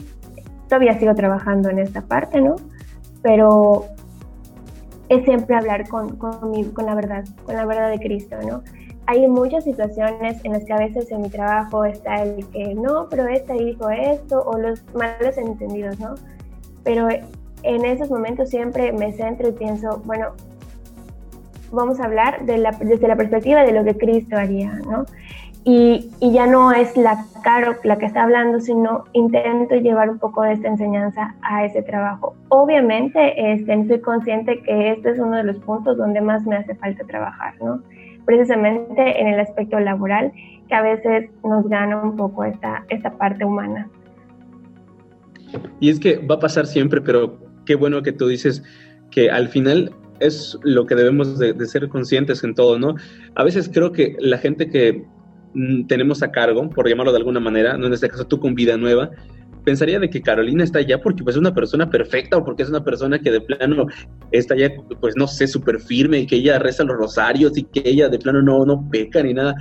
todavía 0.67 0.99
sigo 0.99 1.15
trabajando 1.15 1.69
en 1.69 1.79
esta 1.79 2.01
parte, 2.01 2.41
¿no? 2.41 2.55
Pero 3.23 3.85
es 5.09 5.23
siempre 5.23 5.55
hablar 5.55 5.87
con, 5.87 6.15
con, 6.17 6.63
con 6.73 6.85
la 6.85 6.93
verdad, 6.93 7.23
con 7.45 7.55
la 7.55 7.65
verdad 7.65 7.89
de 7.89 7.99
Cristo, 7.99 8.35
¿no? 8.47 8.61
Hay 9.07 9.25
muchas 9.27 9.63
situaciones 9.63 10.43
en 10.43 10.51
las 10.51 10.65
que 10.65 10.73
a 10.73 10.77
veces 10.77 11.09
en 11.11 11.21
mi 11.21 11.29
trabajo 11.29 11.85
está 11.85 12.21
el 12.23 12.45
que 12.49 12.75
no, 12.75 13.07
pero 13.09 13.25
esta 13.25 13.53
dijo 13.53 13.89
esto, 13.89 14.43
o 14.45 14.57
los 14.57 14.83
malos 14.93 15.37
entendidos, 15.37 15.97
¿no? 15.99 16.15
Pero 16.87 17.09
en 17.63 17.85
esos 17.85 18.09
momentos 18.09 18.49
siempre 18.49 18.93
me 18.93 19.11
centro 19.11 19.49
y 19.49 19.51
pienso, 19.51 20.01
bueno, 20.05 20.27
vamos 21.69 21.99
a 21.99 22.05
hablar 22.05 22.45
de 22.45 22.57
la, 22.59 22.71
desde 22.71 23.09
la 23.09 23.17
perspectiva 23.17 23.65
de 23.65 23.73
lo 23.73 23.83
que 23.83 23.97
Cristo 23.97 24.37
haría, 24.37 24.71
¿no? 24.89 25.03
Y, 25.65 26.09
y, 26.21 26.31
ya 26.31 26.47
no 26.47 26.71
es 26.71 26.95
la 26.95 27.25
Caro 27.43 27.75
la 27.83 27.97
que 27.97 28.05
está 28.05 28.23
hablando, 28.23 28.61
sino 28.61 29.03
intento 29.11 29.75
llevar 29.75 30.09
un 30.09 30.17
poco 30.17 30.43
de 30.43 30.53
esta 30.53 30.69
enseñanza 30.69 31.35
a 31.41 31.65
ese 31.65 31.81
trabajo. 31.81 32.35
Obviamente, 32.47 33.51
este, 33.51 33.85
soy 33.85 33.99
consciente 33.99 34.61
que 34.61 34.91
este 34.91 35.09
es 35.09 35.19
uno 35.19 35.35
de 35.35 35.43
los 35.43 35.57
puntos 35.57 35.97
donde 35.97 36.21
más 36.21 36.45
me 36.45 36.55
hace 36.55 36.73
falta 36.75 37.03
trabajar, 37.03 37.55
¿no? 37.61 37.81
Precisamente 38.23 39.19
en 39.19 39.27
el 39.27 39.41
aspecto 39.41 39.77
laboral, 39.77 40.31
que 40.69 40.75
a 40.75 40.81
veces 40.81 41.29
nos 41.43 41.67
gana 41.67 42.01
un 42.01 42.15
poco 42.15 42.45
esta, 42.45 42.85
esta 42.87 43.11
parte 43.11 43.43
humana. 43.43 43.89
Y 45.79 45.89
es 45.89 45.99
que 45.99 46.17
va 46.17 46.35
a 46.35 46.39
pasar 46.39 46.65
siempre, 46.65 47.01
pero 47.01 47.39
qué 47.65 47.75
bueno 47.75 48.01
que 48.01 48.11
tú 48.11 48.27
dices 48.27 48.63
que 49.11 49.29
al 49.29 49.47
final 49.49 49.91
es 50.19 50.57
lo 50.63 50.85
que 50.85 50.95
debemos 50.95 51.37
de, 51.37 51.53
ser 51.65 51.87
conscientes 51.89 52.43
en 52.43 52.55
todo, 52.55 52.79
¿no? 52.79 52.95
A 53.35 53.43
veces 53.43 53.69
creo 53.71 53.91
que 53.91 54.15
la 54.19 54.37
gente 54.37 54.69
que 54.69 55.05
mm, 55.53 55.85
tenemos 55.87 56.23
a 56.23 56.31
cargo, 56.31 56.69
por 56.69 56.87
llamarlo 56.87 57.11
de 57.11 57.19
alguna 57.19 57.39
manera, 57.39 57.77
no 57.77 57.87
en 57.87 57.93
este 57.93 58.09
caso 58.09 58.25
tú 58.25 58.39
con 58.39 58.55
vida 58.55 58.77
nueva, 58.77 59.11
pensaría 59.63 59.99
de 59.99 60.09
que 60.09 60.21
Carolina 60.21 60.63
está 60.63 60.79
allá 60.79 60.99
porque 61.01 61.23
pues, 61.23 61.35
es 61.35 61.39
una 61.39 61.53
persona 61.53 61.89
perfecta 61.89 62.37
o 62.37 62.45
porque 62.45 62.63
es 62.63 62.69
una 62.69 62.83
persona 62.83 63.19
que 63.19 63.31
de 63.31 63.41
plano 63.41 63.85
está 64.31 64.55
ya, 64.55 64.71
pues 65.01 65.15
no 65.17 65.27
sé, 65.27 65.45
súper 65.45 65.79
firme 65.81 66.19
y 66.19 66.25
que 66.25 66.37
ella 66.37 66.57
reza 66.57 66.85
los 66.85 66.95
rosarios 66.95 67.57
y 67.57 67.63
que 67.63 67.81
ella 67.83 68.07
de 68.07 68.17
plano 68.17 68.41
no, 68.41 68.65
no 68.65 68.89
peca 68.89 69.21
ni 69.21 69.33
nada. 69.33 69.55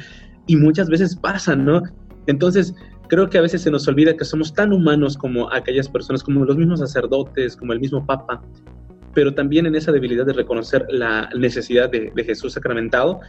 Y 0.46 0.54
muchas 0.54 0.88
veces 0.88 1.16
pasa, 1.16 1.56
¿no? 1.56 1.82
Entonces, 2.28 2.72
creo 3.08 3.28
que 3.28 3.38
a 3.38 3.40
veces 3.40 3.62
se 3.62 3.70
nos 3.70 3.86
olvida 3.88 4.16
que 4.16 4.24
somos 4.24 4.52
tan 4.52 4.72
humanos 4.72 5.16
como 5.16 5.52
aquellas 5.52 5.88
personas, 5.88 6.22
como 6.22 6.44
los 6.44 6.56
mismos 6.56 6.80
sacerdotes, 6.80 7.56
como 7.56 7.72
el 7.72 7.80
mismo 7.80 8.04
Papa, 8.04 8.42
pero 9.14 9.34
también 9.34 9.66
en 9.66 9.74
esa 9.74 9.92
debilidad 9.92 10.26
de 10.26 10.34
reconocer 10.34 10.86
la 10.90 11.30
necesidad 11.36 11.90
de, 11.90 12.12
Jesús 12.24 12.52
sacramentado. 12.52 13.20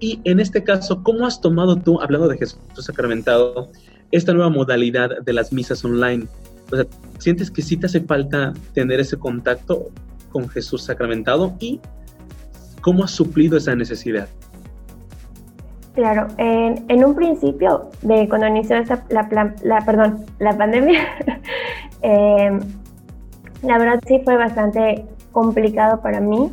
Y 0.00 0.20
en 0.24 0.40
este 0.40 0.64
caso, 0.64 1.02
¿cómo 1.02 1.26
has 1.26 1.40
tomado 1.40 1.76
tú, 1.76 2.00
hablando 2.00 2.28
de 2.28 2.36
Jesús 2.36 2.58
sacramentado, 2.78 3.70
esta 4.10 4.32
nueva 4.32 4.50
modalidad 4.50 5.22
de 5.22 5.32
las 5.32 5.52
misas 5.52 5.84
online? 5.84 6.26
O 6.72 6.76
sea, 6.76 6.86
¿sientes 7.18 7.50
que 7.50 7.62
sí 7.62 7.76
te 7.76 7.86
hace 7.86 8.00
falta 8.00 8.54
tener 8.74 8.98
ese 8.98 9.16
contacto 9.16 9.90
con 10.30 10.48
Jesús 10.48 10.82
sacramentado? 10.82 11.56
¿Y 11.60 11.80
cómo 12.80 13.04
has 13.04 13.12
suplido 13.12 13.56
esa 13.56 13.74
necesidad? 13.76 14.28
Claro, 15.96 16.26
en, 16.36 17.04
un 17.06 17.14
principio, 17.14 17.88
de 18.02 18.28
cuando 18.28 18.46
inició 18.48 18.76
la, 19.08 19.28
perdón, 19.86 20.26
la 20.38 20.52
pandemia, 20.54 21.00
em, 22.02 22.60
la 23.62 23.78
verdad 23.78 24.00
sí 24.06 24.20
fue 24.22 24.36
bastante 24.36 25.06
complicado 25.32 26.02
para 26.02 26.20
mí 26.20 26.52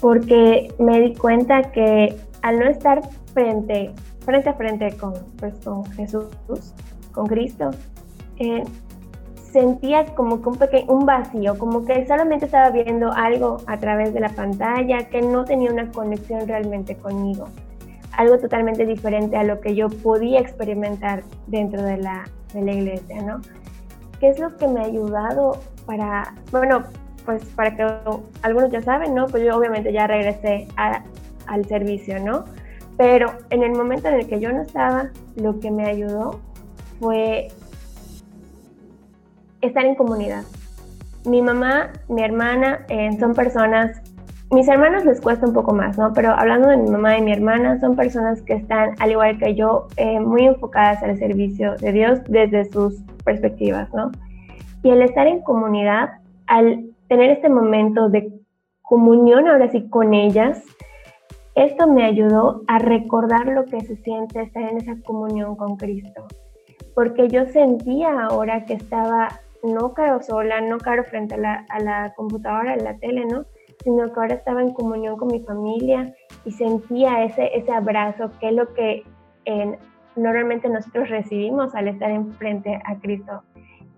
porque 0.00 0.72
me 0.78 1.00
di 1.00 1.14
cuenta 1.14 1.70
que 1.70 2.16
al 2.40 2.60
no 2.60 2.64
estar 2.64 3.02
frente, 3.34 3.92
frente 4.20 4.48
a 4.48 4.54
frente 4.54 4.96
con, 4.96 5.12
pues, 5.38 5.52
con 5.62 5.84
Jesús, 5.92 6.24
con 7.12 7.26
Cristo, 7.26 7.72
eh, 8.38 8.64
sentía 9.52 10.06
como 10.14 10.40
que 10.40 10.48
un, 10.48 10.56
pequeño, 10.56 10.92
un 10.94 11.04
vacío, 11.04 11.58
como 11.58 11.84
que 11.84 12.06
solamente 12.06 12.46
estaba 12.46 12.70
viendo 12.70 13.12
algo 13.12 13.58
a 13.66 13.76
través 13.76 14.14
de 14.14 14.20
la 14.20 14.30
pantalla, 14.30 15.10
que 15.10 15.20
no 15.20 15.44
tenía 15.44 15.70
una 15.70 15.90
conexión 15.90 16.48
realmente 16.48 16.96
conmigo 16.96 17.48
algo 18.18 18.36
totalmente 18.36 18.84
diferente 18.84 19.36
a 19.36 19.44
lo 19.44 19.60
que 19.60 19.76
yo 19.76 19.88
podía 19.88 20.40
experimentar 20.40 21.22
dentro 21.46 21.80
de 21.82 21.98
la, 21.98 22.24
de 22.52 22.62
la 22.62 22.72
iglesia, 22.72 23.22
¿no? 23.22 23.40
¿Qué 24.18 24.28
es 24.28 24.40
lo 24.40 24.56
que 24.56 24.66
me 24.66 24.80
ha 24.80 24.84
ayudado 24.86 25.60
para, 25.86 26.34
bueno, 26.50 26.82
pues 27.24 27.44
para 27.54 27.76
que 27.76 27.86
algunos 28.42 28.72
ya 28.72 28.82
saben, 28.82 29.14
¿no? 29.14 29.28
Pues 29.28 29.44
yo 29.44 29.56
obviamente 29.56 29.92
ya 29.92 30.08
regresé 30.08 30.66
al 31.46 31.64
servicio, 31.66 32.18
¿no? 32.18 32.44
Pero 32.96 33.34
en 33.50 33.62
el 33.62 33.70
momento 33.70 34.08
en 34.08 34.14
el 34.14 34.26
que 34.26 34.40
yo 34.40 34.52
no 34.52 34.62
estaba, 34.62 35.10
lo 35.36 35.60
que 35.60 35.70
me 35.70 35.86
ayudó 35.86 36.40
fue 36.98 37.46
estar 39.60 39.84
en 39.84 39.94
comunidad. 39.94 40.42
Mi 41.24 41.40
mamá, 41.40 41.92
mi 42.08 42.24
hermana 42.24 42.80
eh, 42.88 43.16
son 43.20 43.34
personas 43.34 44.02
mis 44.50 44.66
hermanos 44.66 45.04
les 45.04 45.20
cuesta 45.20 45.46
un 45.46 45.52
poco 45.52 45.74
más, 45.74 45.98
¿no? 45.98 46.12
Pero 46.14 46.30
hablando 46.30 46.68
de 46.68 46.78
mi 46.78 46.90
mamá 46.90 47.18
y 47.18 47.22
mi 47.22 47.32
hermana, 47.32 47.78
son 47.80 47.96
personas 47.96 48.40
que 48.42 48.54
están, 48.54 48.94
al 48.98 49.10
igual 49.10 49.38
que 49.38 49.54
yo, 49.54 49.88
eh, 49.96 50.20
muy 50.20 50.46
enfocadas 50.46 51.02
al 51.02 51.18
servicio 51.18 51.76
de 51.76 51.92
Dios 51.92 52.20
desde 52.28 52.64
sus 52.66 52.94
perspectivas, 53.24 53.92
¿no? 53.92 54.10
Y 54.82 54.90
el 54.90 55.02
estar 55.02 55.26
en 55.26 55.42
comunidad, 55.42 56.20
al 56.46 56.86
tener 57.08 57.30
este 57.30 57.48
momento 57.48 58.08
de 58.08 58.32
comunión 58.82 59.48
ahora 59.48 59.70
sí 59.70 59.88
con 59.90 60.14
ellas, 60.14 60.62
esto 61.54 61.86
me 61.86 62.04
ayudó 62.04 62.62
a 62.68 62.78
recordar 62.78 63.46
lo 63.48 63.66
que 63.66 63.80
se 63.80 63.96
siente 63.96 64.40
estar 64.40 64.62
en 64.62 64.78
esa 64.78 64.96
comunión 65.04 65.56
con 65.56 65.76
Cristo. 65.76 66.26
Porque 66.94 67.28
yo 67.28 67.44
sentía 67.46 68.26
ahora 68.26 68.64
que 68.64 68.74
estaba 68.74 69.28
no 69.62 69.92
caro 69.92 70.22
sola, 70.22 70.60
no 70.60 70.78
caro 70.78 71.04
frente 71.04 71.34
a 71.34 71.38
la, 71.38 71.66
a 71.68 71.80
la 71.80 72.14
computadora, 72.16 72.74
a 72.74 72.76
la 72.76 72.96
tele, 72.98 73.26
¿no? 73.26 73.44
Sino 73.84 74.12
que 74.12 74.20
ahora 74.20 74.34
estaba 74.34 74.62
en 74.62 74.72
comunión 74.72 75.16
con 75.16 75.28
mi 75.28 75.40
familia 75.40 76.14
y 76.44 76.50
sentía 76.52 77.24
ese, 77.24 77.50
ese 77.56 77.72
abrazo, 77.72 78.30
que 78.40 78.48
es 78.48 78.54
lo 78.54 78.72
que 78.74 79.04
normalmente 80.16 80.68
nosotros 80.68 81.08
recibimos 81.08 81.74
al 81.74 81.88
estar 81.88 82.10
enfrente 82.10 82.78
a 82.84 82.98
Cristo 83.00 83.42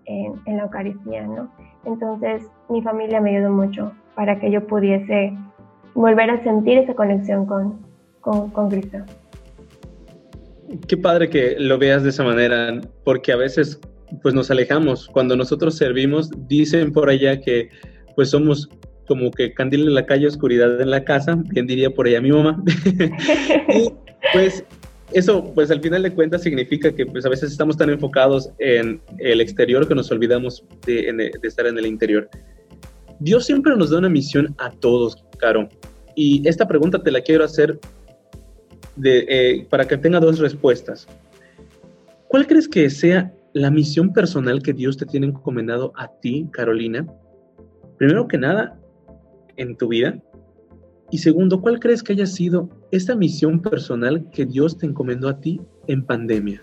en, 0.05 0.33
en, 0.45 0.57
la 0.57 0.63
Eucaristía, 0.63 1.27
¿no? 1.27 1.51
Entonces 1.85 2.43
mi 2.69 2.81
familia 2.81 3.19
me 3.19 3.35
ayudó 3.35 3.51
mucho 3.51 3.91
para 4.15 4.39
que 4.39 4.51
yo 4.51 4.65
pudiese 4.65 5.33
volver 5.93 6.29
a 6.29 6.43
sentir 6.43 6.77
esa 6.77 6.93
conexión 6.93 7.45
con, 7.45 7.79
con, 8.21 8.49
con 8.51 8.69
Cristo. 8.69 8.99
Qué 10.87 10.95
padre 10.95 11.29
que 11.29 11.55
lo 11.59 11.77
veas 11.77 12.03
de 12.03 12.09
esa 12.09 12.23
manera, 12.23 12.79
porque 13.03 13.33
a 13.33 13.35
veces 13.35 13.79
pues 14.21 14.33
nos 14.33 14.51
alejamos. 14.51 15.07
Cuando 15.07 15.35
nosotros 15.35 15.75
servimos, 15.75 16.29
dicen 16.47 16.93
por 16.93 17.09
allá 17.09 17.41
que 17.41 17.69
pues 18.15 18.29
somos 18.29 18.69
como 19.11 19.29
que 19.29 19.53
candil 19.53 19.89
en 19.89 19.93
la 19.93 20.05
calle, 20.05 20.25
oscuridad 20.25 20.79
en 20.79 20.89
la 20.89 21.03
casa, 21.03 21.35
bien 21.49 21.67
diría 21.67 21.89
por 21.89 22.07
allá 22.07 22.21
mi 22.21 22.31
mamá. 22.31 22.63
y 23.67 23.91
pues 24.31 24.63
eso, 25.11 25.51
pues 25.53 25.69
al 25.69 25.81
final 25.81 26.03
de 26.03 26.13
cuentas 26.13 26.43
significa 26.43 26.93
que 26.95 27.05
pues 27.05 27.25
a 27.25 27.29
veces 27.29 27.51
estamos 27.51 27.75
tan 27.75 27.89
enfocados 27.89 28.51
en 28.59 29.01
el 29.17 29.41
exterior 29.41 29.85
que 29.85 29.95
nos 29.95 30.09
olvidamos 30.11 30.63
de, 30.85 31.29
estar 31.43 31.67
en 31.67 31.77
el 31.77 31.87
interior. 31.87 32.29
Dios 33.19 33.45
siempre 33.45 33.75
nos 33.75 33.89
da 33.89 33.97
una 33.97 34.07
misión 34.07 34.55
a 34.59 34.71
todos, 34.71 35.25
Caro. 35.39 35.67
Y 36.15 36.47
esta 36.47 36.65
pregunta 36.69 37.03
te 37.03 37.11
la 37.11 37.19
quiero 37.19 37.43
hacer 37.43 37.81
de, 38.95 39.25
eh, 39.27 39.67
para 39.69 39.89
que 39.89 39.97
tenga 39.97 40.21
dos 40.21 40.39
respuestas. 40.39 41.05
¿Cuál 42.29 42.47
crees 42.47 42.69
que 42.69 42.89
sea 42.89 43.33
la 43.51 43.71
misión 43.71 44.13
personal 44.13 44.63
que 44.63 44.71
Dios 44.71 44.95
te 44.95 45.05
tiene 45.05 45.27
encomendado 45.27 45.91
a 45.97 46.07
ti, 46.21 46.47
Carolina? 46.53 47.05
Primero 47.97 48.29
que 48.29 48.37
nada, 48.37 48.80
en 49.57 49.75
tu 49.77 49.89
vida? 49.89 50.15
Y 51.11 51.17
segundo, 51.17 51.61
¿cuál 51.61 51.79
crees 51.79 52.01
que 52.03 52.13
haya 52.13 52.25
sido 52.25 52.69
esta 52.91 53.15
misión 53.15 53.61
personal 53.61 54.29
que 54.31 54.45
Dios 54.45 54.77
te 54.77 54.85
encomendó 54.85 55.27
a 55.27 55.39
ti 55.39 55.59
en 55.87 56.05
pandemia? 56.05 56.61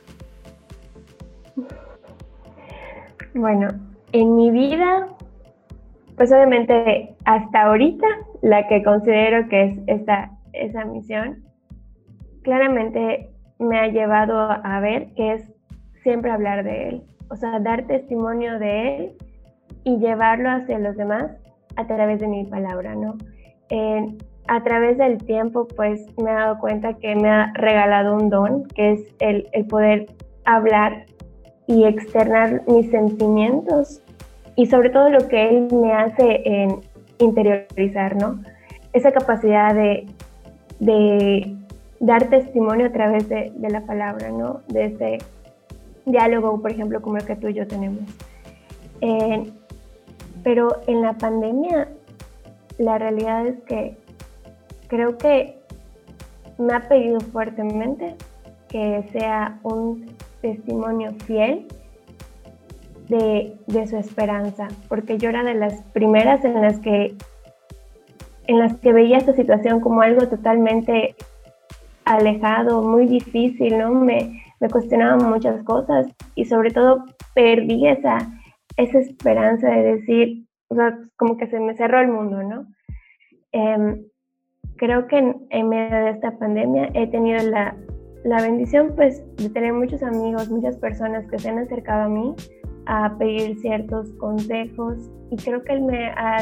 Bueno, 3.34 3.68
en 4.12 4.36
mi 4.36 4.50
vida, 4.50 5.08
pues 6.16 6.32
obviamente 6.32 7.14
hasta 7.26 7.62
ahorita 7.62 8.06
la 8.40 8.66
que 8.68 8.82
considero 8.82 9.48
que 9.50 9.64
es 9.64 9.78
esta, 9.86 10.30
esa 10.54 10.86
misión, 10.86 11.44
claramente 12.42 13.30
me 13.58 13.78
ha 13.78 13.88
llevado 13.88 14.38
a 14.40 14.80
ver 14.80 15.12
que 15.14 15.34
es 15.34 15.52
siempre 16.02 16.30
hablar 16.30 16.64
de 16.64 16.88
Él, 16.88 17.02
o 17.28 17.36
sea, 17.36 17.60
dar 17.60 17.86
testimonio 17.86 18.58
de 18.58 18.96
Él 18.96 19.12
y 19.84 19.98
llevarlo 19.98 20.48
hacia 20.48 20.78
los 20.78 20.96
demás 20.96 21.32
a 21.78 21.86
través 21.86 22.20
de 22.20 22.26
mi 22.26 22.44
palabra, 22.44 22.94
¿no? 22.94 23.16
a 24.48 24.62
través 24.62 24.96
del 24.96 25.18
tiempo, 25.18 25.68
pues 25.76 26.06
me 26.16 26.30
he 26.30 26.34
dado 26.34 26.58
cuenta 26.58 26.94
que 26.94 27.14
me 27.14 27.28
ha 27.28 27.52
regalado 27.54 28.16
un 28.16 28.30
don, 28.30 28.64
que 28.68 28.92
es 28.92 29.00
el, 29.18 29.46
el 29.52 29.66
poder 29.66 30.06
hablar 30.44 31.04
y 31.66 31.84
externar 31.84 32.62
mis 32.66 32.90
sentimientos 32.90 34.00
y 34.56 34.66
sobre 34.66 34.88
todo 34.88 35.10
lo 35.10 35.28
que 35.28 35.50
él 35.50 35.68
me 35.70 35.92
hace 35.92 36.42
en 36.44 36.80
interiorizar, 37.18 38.16
¿no? 38.16 38.40
Esa 38.94 39.12
capacidad 39.12 39.74
de, 39.74 40.06
de 40.80 41.54
dar 42.00 42.30
testimonio 42.30 42.86
a 42.86 42.92
través 42.92 43.28
de, 43.28 43.52
de, 43.54 43.70
la 43.70 43.82
palabra, 43.82 44.30
¿no? 44.30 44.62
De 44.68 44.86
ese 44.86 45.18
diálogo, 46.06 46.60
por 46.60 46.70
ejemplo, 46.70 47.02
como 47.02 47.18
el 47.18 47.26
que 47.26 47.36
tú 47.36 47.48
y 47.48 47.54
yo 47.54 47.66
tenemos. 47.66 48.00
Eh, 49.02 49.52
pero 50.48 50.80
en 50.86 51.02
la 51.02 51.12
pandemia, 51.12 51.88
la 52.78 52.96
realidad 52.96 53.46
es 53.46 53.60
que 53.64 53.98
creo 54.86 55.18
que 55.18 55.58
me 56.56 56.72
ha 56.72 56.88
pedido 56.88 57.20
fuertemente 57.20 58.14
que 58.70 59.06
sea 59.12 59.58
un 59.62 60.06
testimonio 60.40 61.12
fiel 61.26 61.68
de, 63.10 63.58
de, 63.66 63.86
su 63.88 63.98
esperanza, 63.98 64.68
porque 64.88 65.18
yo 65.18 65.28
era 65.28 65.44
de 65.44 65.52
las 65.52 65.82
primeras 65.92 66.42
en 66.46 66.62
las 66.62 66.78
que 66.78 67.14
en 68.46 68.58
las 68.58 68.74
que 68.78 68.94
veía 68.94 69.18
esta 69.18 69.34
situación 69.34 69.80
como 69.80 70.00
algo 70.00 70.28
totalmente 70.28 71.14
alejado, 72.06 72.80
muy 72.80 73.04
difícil, 73.06 73.76
¿no? 73.76 73.90
Me, 73.90 74.42
me 74.60 74.70
cuestionaba 74.70 75.16
muchas 75.18 75.62
cosas 75.64 76.06
y 76.34 76.46
sobre 76.46 76.70
todo 76.70 77.04
perdí 77.34 77.86
esa, 77.86 78.16
esa 78.78 78.98
esperanza 79.00 79.68
de 79.68 79.96
decir, 79.96 80.46
o 80.68 80.74
sea, 80.74 80.98
como 81.16 81.36
que 81.36 81.48
se 81.48 81.60
me 81.60 81.76
cerró 81.76 82.00
el 82.00 82.08
mundo, 82.08 82.42
¿no? 82.42 82.66
Em, 83.52 84.04
creo 84.76 85.06
que 85.08 85.18
en, 85.18 85.68
medio 85.68 85.96
de 86.04 86.10
esta 86.10 86.38
pandemia 86.38 86.88
he 86.94 87.08
tenido 87.08 87.42
la, 87.50 87.76
la 88.24 88.40
bendición 88.40 88.94
pues 88.94 89.22
de 89.36 89.50
tener 89.50 89.72
muchos 89.72 90.02
amigos, 90.02 90.48
muchas 90.48 90.76
personas 90.76 91.26
que 91.26 91.38
se 91.38 91.50
han 91.50 91.58
acercado 91.58 92.04
a 92.04 92.08
mí 92.08 92.34
a 92.86 93.18
pedir 93.18 93.58
ciertos 93.58 94.12
consejos 94.14 95.10
y 95.30 95.36
creo 95.36 95.62
que 95.64 95.72
él 95.74 95.82
me 95.82 96.10
ha 96.10 96.38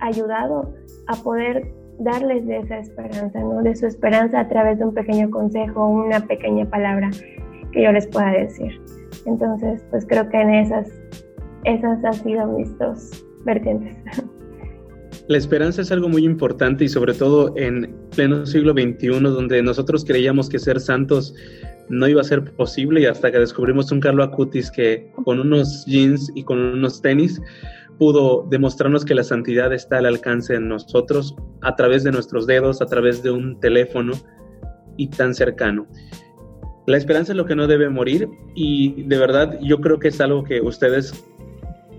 ayudado 0.00 0.74
a 1.06 1.14
poder 1.22 1.70
darles 1.98 2.46
de 2.46 2.58
esa 2.58 2.78
esperanza, 2.78 3.38
¿no? 3.40 3.62
De 3.62 3.76
su 3.76 3.86
esperanza 3.86 4.40
a 4.40 4.48
través 4.48 4.78
de 4.78 4.86
un 4.86 4.94
pequeño 4.94 5.30
consejo, 5.30 5.86
una 5.86 6.20
pequeña 6.20 6.64
palabra 6.64 7.10
que 7.72 7.82
yo 7.82 7.92
les 7.92 8.06
pueda 8.06 8.30
decir. 8.30 8.80
Entonces, 9.26 9.84
pues 9.90 10.06
creo 10.06 10.28
que 10.28 10.40
en 10.40 10.54
esas, 10.54 10.88
esas 11.64 12.04
han 12.04 12.14
sido 12.14 12.46
mis 12.46 12.76
dos 12.78 13.24
vertientes. 13.44 13.96
La 15.28 15.38
esperanza 15.38 15.82
es 15.82 15.92
algo 15.92 16.08
muy 16.08 16.24
importante 16.24 16.84
y 16.84 16.88
sobre 16.88 17.14
todo 17.14 17.54
en 17.56 17.94
pleno 18.14 18.44
siglo 18.44 18.72
XXI, 18.72 19.20
donde 19.20 19.62
nosotros 19.62 20.04
creíamos 20.04 20.48
que 20.48 20.58
ser 20.58 20.80
santos 20.80 21.34
no 21.88 22.08
iba 22.08 22.20
a 22.20 22.24
ser 22.24 22.54
posible 22.54 23.02
y 23.02 23.06
hasta 23.06 23.30
que 23.30 23.38
descubrimos 23.38 23.92
un 23.92 24.00
Carlo 24.00 24.24
Acutis 24.24 24.70
que 24.70 25.10
con 25.24 25.38
unos 25.38 25.84
jeans 25.86 26.30
y 26.34 26.42
con 26.42 26.58
unos 26.58 27.02
tenis 27.02 27.40
pudo 27.98 28.46
demostrarnos 28.50 29.04
que 29.04 29.14
la 29.14 29.22
santidad 29.22 29.72
está 29.72 29.98
al 29.98 30.06
alcance 30.06 30.54
de 30.54 30.60
nosotros 30.60 31.36
a 31.60 31.76
través 31.76 32.02
de 32.02 32.10
nuestros 32.10 32.46
dedos, 32.46 32.82
a 32.82 32.86
través 32.86 33.22
de 33.22 33.30
un 33.30 33.60
teléfono 33.60 34.12
y 34.96 35.08
tan 35.08 35.34
cercano. 35.34 35.86
La 36.86 36.96
esperanza 36.96 37.32
es 37.32 37.36
lo 37.36 37.46
que 37.46 37.54
no 37.54 37.68
debe 37.68 37.88
morir 37.88 38.28
y 38.56 39.04
de 39.04 39.18
verdad 39.18 39.58
yo 39.60 39.80
creo 39.80 40.00
que 40.00 40.08
es 40.08 40.20
algo 40.20 40.42
que 40.42 40.60
ustedes 40.60 41.12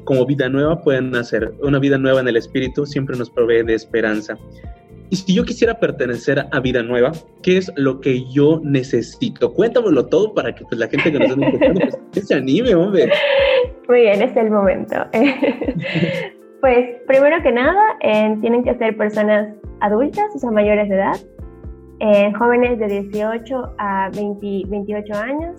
como 0.03 0.25
vida 0.25 0.49
nueva 0.49 0.81
pueden 0.81 1.15
hacer. 1.15 1.53
Una 1.61 1.79
vida 1.79 1.97
nueva 1.97 2.21
en 2.21 2.27
el 2.27 2.37
espíritu 2.37 2.85
siempre 2.85 3.17
nos 3.17 3.29
provee 3.29 3.63
de 3.63 3.73
esperanza. 3.73 4.37
Y 5.09 5.17
si 5.17 5.35
yo 5.35 5.43
quisiera 5.43 5.79
pertenecer 5.79 6.43
a 6.51 6.59
Vida 6.59 6.81
Nueva, 6.81 7.11
¿qué 7.43 7.57
es 7.57 7.71
lo 7.75 7.99
que 7.99 8.23
yo 8.31 8.59
necesito? 8.63 9.53
Cuéntamelo 9.53 10.07
todo 10.07 10.33
para 10.33 10.55
que 10.55 10.63
pues, 10.63 10.79
la 10.79 10.87
gente 10.87 11.11
que 11.11 11.19
nos 11.19 11.29
está 11.29 11.45
escuchando 11.45 11.81
pues, 12.11 12.27
se 12.27 12.33
anime, 12.33 12.73
hombre. 12.73 13.11
Muy 13.87 14.01
bien, 14.01 14.23
es 14.23 14.35
el 14.35 14.49
momento. 14.49 14.95
pues 16.61 16.87
primero 17.05 17.43
que 17.43 17.51
nada, 17.51 17.79
eh, 18.01 18.35
tienen 18.41 18.63
que 18.63 18.75
ser 18.79 18.97
personas 18.97 19.53
adultas, 19.81 20.25
o 20.33 20.39
sea, 20.39 20.49
mayores 20.49 20.89
de 20.89 20.95
edad, 20.95 21.17
eh, 21.99 22.33
jóvenes 22.33 22.79
de 22.79 22.87
18 22.87 23.75
a 23.77 24.09
28 24.15 25.13
años, 25.13 25.57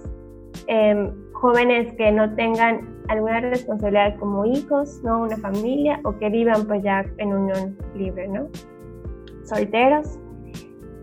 eh, 0.67 1.11
jóvenes 1.33 1.93
que 1.97 2.11
no 2.11 2.35
tengan 2.35 2.94
alguna 3.09 3.41
responsabilidad 3.41 4.17
como 4.19 4.45
hijos, 4.45 5.03
¿no? 5.03 5.23
Una 5.23 5.37
familia 5.37 6.01
o 6.05 6.17
que 6.19 6.29
vivan 6.31 6.67
pues 6.67 6.83
ya 6.83 7.05
en 7.19 7.33
unión 7.33 7.77
libre, 7.95 8.29
¿no? 8.29 8.49
Solteros. 9.45 10.19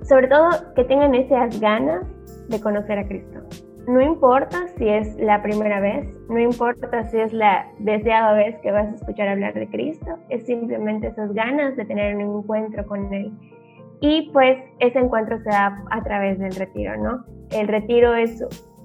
Sobre 0.04 0.28
todo 0.28 0.50
que 0.76 0.84
tengan 0.84 1.14
esas 1.16 1.60
ganas 1.60 2.06
de 2.50 2.60
conocer 2.60 3.00
a 3.00 3.08
Cristo. 3.08 3.40
No 3.88 4.00
importa 4.00 4.68
si 4.78 4.88
es 4.88 5.16
la 5.20 5.42
primera 5.42 5.80
vez, 5.80 6.08
no 6.30 6.40
importa 6.40 7.04
si 7.06 7.20
es 7.20 7.34
la 7.34 7.66
deseada 7.80 8.34
vez 8.34 8.56
que 8.60 8.72
vas 8.72 8.92
a 8.92 8.96
escuchar 8.96 9.28
hablar 9.28 9.54
de 9.54 9.68
Cristo, 9.70 10.18
es 10.30 10.46
simplemente 10.46 11.08
esas 11.08 11.34
ganas 11.34 11.76
de 11.76 11.86
tener 11.86 12.16
un 12.16 12.40
encuentro 12.40 12.86
con 12.86 13.12
Él. 13.14 13.32
Y 14.00 14.30
pues 14.32 14.58
ese 14.80 15.00
encuentro 15.00 15.40
se 15.40 15.50
da 15.50 15.84
a 15.90 16.04
través 16.04 16.40
del 16.40 16.56
retiro, 16.56 16.96
¿no? 16.98 17.24
El 17.52 17.68
retiro 17.68 18.14
es 18.16 18.44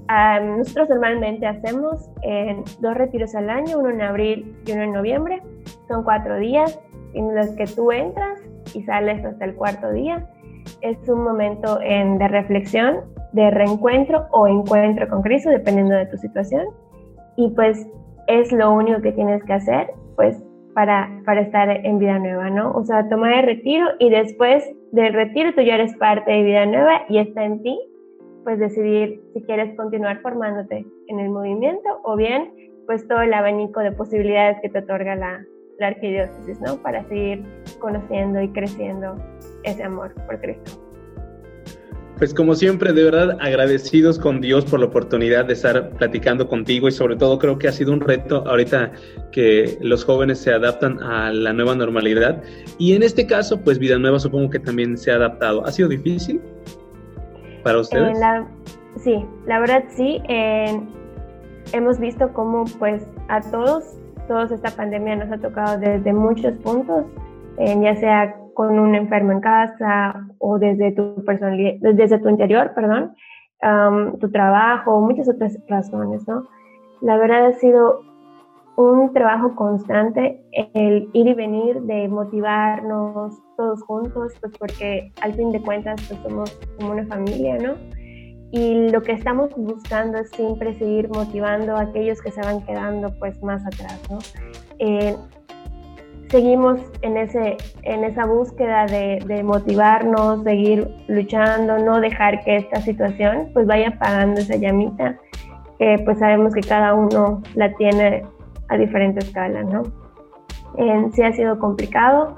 nosotros 0.08 0.88
normalmente 0.88 1.46
hacemos 1.46 2.08
dos 2.80 2.94
retiros 2.94 3.34
al 3.34 3.50
año, 3.50 3.78
uno 3.78 3.90
en 3.90 4.02
abril 4.02 4.56
y 4.66 4.72
uno 4.72 4.82
en 4.82 4.92
noviembre. 4.92 5.42
Son 5.88 6.04
cuatro 6.04 6.38
días 6.38 6.80
en 7.14 7.34
los 7.34 7.48
que 7.50 7.64
tú 7.66 7.92
entras 7.92 8.40
y 8.74 8.82
sales 8.82 9.24
hasta 9.24 9.44
el 9.44 9.54
cuarto 9.54 9.90
día. 9.92 10.26
Es 10.80 10.96
un 11.08 11.24
momento 11.24 11.78
de 11.78 12.28
reflexión, 12.28 13.00
de 13.32 13.50
reencuentro 13.50 14.26
o 14.30 14.46
encuentro 14.46 15.08
con 15.08 15.22
Cristo, 15.22 15.50
dependiendo 15.50 15.94
de 15.94 16.06
tu 16.06 16.16
situación. 16.16 16.66
Y 17.36 17.50
pues 17.50 17.86
es 18.26 18.52
lo 18.52 18.72
único 18.72 19.00
que 19.02 19.12
tienes 19.12 19.42
que 19.44 19.52
hacer, 19.52 19.90
pues 20.16 20.42
para, 20.74 21.08
para 21.24 21.40
estar 21.40 21.70
en 21.70 21.98
vida 21.98 22.18
nueva, 22.18 22.50
¿no? 22.50 22.72
O 22.72 22.84
sea, 22.84 23.08
tomar 23.08 23.32
el 23.32 23.46
retiro 23.46 23.86
y 23.98 24.10
después 24.10 24.64
del 24.92 25.14
retiro 25.14 25.54
tú 25.54 25.62
ya 25.62 25.74
eres 25.74 25.96
parte 25.96 26.30
de 26.30 26.42
vida 26.42 26.66
nueva 26.66 27.02
y 27.08 27.18
está 27.18 27.44
en 27.44 27.62
ti 27.62 27.78
pues 28.46 28.60
decidir 28.60 29.20
si 29.34 29.42
quieres 29.42 29.76
continuar 29.76 30.22
formándote 30.22 30.86
en 31.08 31.18
el 31.18 31.30
movimiento 31.30 31.88
o 32.04 32.14
bien 32.14 32.52
pues 32.86 33.06
todo 33.08 33.20
el 33.22 33.34
abanico 33.34 33.80
de 33.80 33.90
posibilidades 33.90 34.58
que 34.62 34.68
te 34.68 34.78
otorga 34.78 35.16
la, 35.16 35.44
la 35.80 35.88
arquidiócesis, 35.88 36.60
¿no? 36.60 36.76
Para 36.80 37.02
seguir 37.08 37.42
conociendo 37.80 38.40
y 38.40 38.48
creciendo 38.52 39.16
ese 39.64 39.82
amor 39.82 40.14
por 40.26 40.40
Cristo. 40.40 40.80
Pues 42.18 42.32
como 42.32 42.54
siempre, 42.54 42.92
de 42.92 43.02
verdad 43.02 43.36
agradecidos 43.40 44.16
con 44.16 44.40
Dios 44.40 44.64
por 44.64 44.78
la 44.78 44.86
oportunidad 44.86 45.46
de 45.46 45.54
estar 45.54 45.90
platicando 45.90 46.46
contigo 46.46 46.86
y 46.86 46.92
sobre 46.92 47.16
todo 47.16 47.40
creo 47.40 47.58
que 47.58 47.66
ha 47.66 47.72
sido 47.72 47.92
un 47.92 48.00
reto 48.00 48.44
ahorita 48.46 48.92
que 49.32 49.76
los 49.80 50.04
jóvenes 50.04 50.38
se 50.38 50.52
adaptan 50.52 51.02
a 51.02 51.32
la 51.32 51.52
nueva 51.52 51.74
normalidad 51.74 52.44
y 52.78 52.94
en 52.94 53.02
este 53.02 53.26
caso 53.26 53.60
pues 53.60 53.80
Vida 53.80 53.98
Nueva 53.98 54.20
supongo 54.20 54.50
que 54.50 54.60
también 54.60 54.96
se 54.96 55.10
ha 55.10 55.16
adaptado. 55.16 55.66
¿Ha 55.66 55.72
sido 55.72 55.88
difícil? 55.88 56.40
Para 57.66 57.80
ustedes? 57.80 58.16
sí, 58.96 59.26
la 59.44 59.58
verdad 59.58 59.82
sí. 59.88 60.22
hemos 61.72 61.98
visto 61.98 62.32
cómo 62.32 62.64
pues 62.78 63.04
a 63.28 63.40
todos, 63.40 63.98
todos 64.28 64.52
esta 64.52 64.70
pandemia 64.70 65.16
nos 65.16 65.32
ha 65.32 65.38
tocado 65.38 65.76
desde 65.78 66.12
muchos 66.12 66.52
puntos, 66.58 67.06
ya 67.58 67.96
sea 67.96 68.36
con 68.54 68.78
un 68.78 68.94
enfermo 68.94 69.32
en 69.32 69.40
casa 69.40 70.28
o 70.38 70.58
desde 70.58 70.92
tu 70.92 71.24
personalidad, 71.24 71.74
desde 71.94 72.18
tu 72.20 72.28
interior, 72.28 72.72
perdón, 72.72 73.16
tu 74.20 74.30
trabajo, 74.30 75.00
muchas 75.00 75.28
otras 75.28 75.58
razones, 75.68 76.26
¿no? 76.28 76.46
La 77.00 77.16
verdad 77.16 77.46
ha 77.46 77.52
sido 77.54 78.00
un 78.76 79.12
trabajo 79.12 79.54
constante, 79.54 80.40
el 80.74 81.08
ir 81.14 81.26
y 81.26 81.34
venir 81.34 81.80
de 81.82 82.08
motivarnos 82.08 83.34
todos 83.56 83.82
juntos, 83.82 84.34
pues 84.40 84.52
porque 84.58 85.12
al 85.22 85.34
fin 85.34 85.50
de 85.50 85.62
cuentas 85.62 86.00
pues 86.08 86.20
somos 86.20 86.58
como 86.78 86.92
una 86.92 87.06
familia, 87.06 87.56
¿no? 87.56 87.74
Y 88.52 88.90
lo 88.90 89.02
que 89.02 89.12
estamos 89.12 89.50
buscando 89.56 90.18
es 90.18 90.30
siempre 90.30 90.74
seguir 90.74 91.08
motivando 91.08 91.74
a 91.74 91.82
aquellos 91.82 92.20
que 92.20 92.30
se 92.30 92.40
van 92.42 92.64
quedando 92.64 93.12
pues 93.18 93.42
más 93.42 93.66
atrás, 93.66 94.00
¿no? 94.10 94.18
Eh, 94.78 95.16
seguimos 96.28 96.78
en, 97.00 97.16
ese, 97.16 97.56
en 97.82 98.04
esa 98.04 98.26
búsqueda 98.26 98.84
de, 98.86 99.22
de, 99.26 99.42
motivarnos, 99.42 100.42
seguir 100.44 100.88
luchando, 101.08 101.78
no 101.78 101.98
dejar 102.00 102.44
que 102.44 102.56
esta 102.56 102.80
situación 102.82 103.48
pues 103.54 103.66
vaya 103.66 103.88
apagando 103.88 104.40
esa 104.40 104.56
llamita, 104.56 105.18
que 105.78 105.98
pues 106.04 106.18
sabemos 106.18 106.54
que 106.54 106.60
cada 106.60 106.94
uno 106.94 107.42
la 107.54 107.72
tiene 107.74 108.24
a 108.68 108.76
diferente 108.76 109.20
escala, 109.20 109.62
¿no? 109.62 109.82
sí 111.12 111.22
ha 111.22 111.32
sido 111.32 111.58
complicado, 111.58 112.36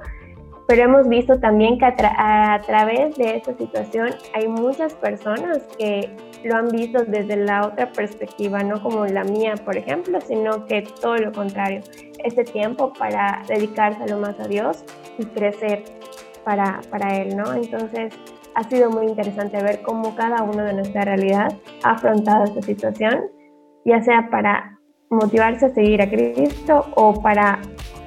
pero 0.69 0.83
hemos 0.83 1.09
visto 1.09 1.41
también 1.41 1.79
que 1.79 1.87
a, 1.87 2.61
través 2.67 3.17
de 3.17 3.37
esta 3.37 3.57
situación 3.57 4.11
hay 4.35 4.47
muchas 4.49 4.93
personas 4.95 5.67
que 5.79 6.15
lo 6.45 6.57
han 6.57 6.69
visto 6.69 7.05
desde 7.05 7.37
la 7.37 7.67
otra 7.67 7.91
perspectiva, 7.91 8.63
no 8.63 8.81
como 8.83 9.07
la 9.07 9.25
mía, 9.25 9.55
por 9.65 9.77
ejemplo, 9.77 10.21
sino 10.21 10.67
que 10.67 10.83
todo 11.01 11.17
lo 11.17 11.33
contrario, 11.33 11.81
este 12.23 12.45
tiempo 12.45 12.93
para 12.93 13.43
dedicárselo 13.49 14.19
más 14.19 14.39
a 14.41 14.47
Dios 14.47 14.85
y 15.19 15.25
crecer 15.25 15.85
para, 16.45 16.81
para 16.91 17.17
él, 17.17 17.35
¿no? 17.35 17.53
Entonces 17.55 18.15
ha 18.55 18.63
sido 18.65 18.91
muy 18.91 19.07
interesante 19.07 19.63
ver 19.63 19.81
cómo 19.83 20.15
cada 20.17 20.43
uno 20.43 20.65
de 20.65 20.75
nuestra 20.75 21.03
realidad 21.03 21.57
ha 21.83 21.93
afrontado 21.93 22.45
esta 22.45 22.61
situación, 22.61 23.23
ya 23.87 24.03
sea 24.03 24.29
para 24.31 24.78
motivarse 25.11 25.67
a 25.67 25.69
seguir 25.71 26.03
a 26.03 26.09
Cristo 26.09 26.87
o 26.95 27.21
para 27.21 27.61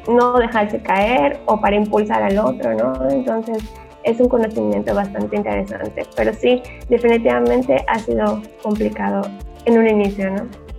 no 0.08 0.34
dejarse 0.40 0.82
caer 0.82 1.40
o 1.46 1.60
para 1.60 1.76
impulsar 1.76 2.24
al 2.24 2.38
otro, 2.40 2.74
¿no? 2.74 3.10
Entonces 3.10 3.64
es 4.04 4.20
un 4.20 4.30
conocimiento 4.30 4.96
bastante 4.96 5.36
interesante, 5.36 6.06
pero 6.16 6.34
sí, 6.34 6.62
definitivamente 6.90 7.84
ha 7.88 8.00
sido 8.00 8.42
complicado 8.64 9.22
en 9.66 9.78
un 9.78 9.88
inicio, 9.88 10.32
¿no? 10.32 10.71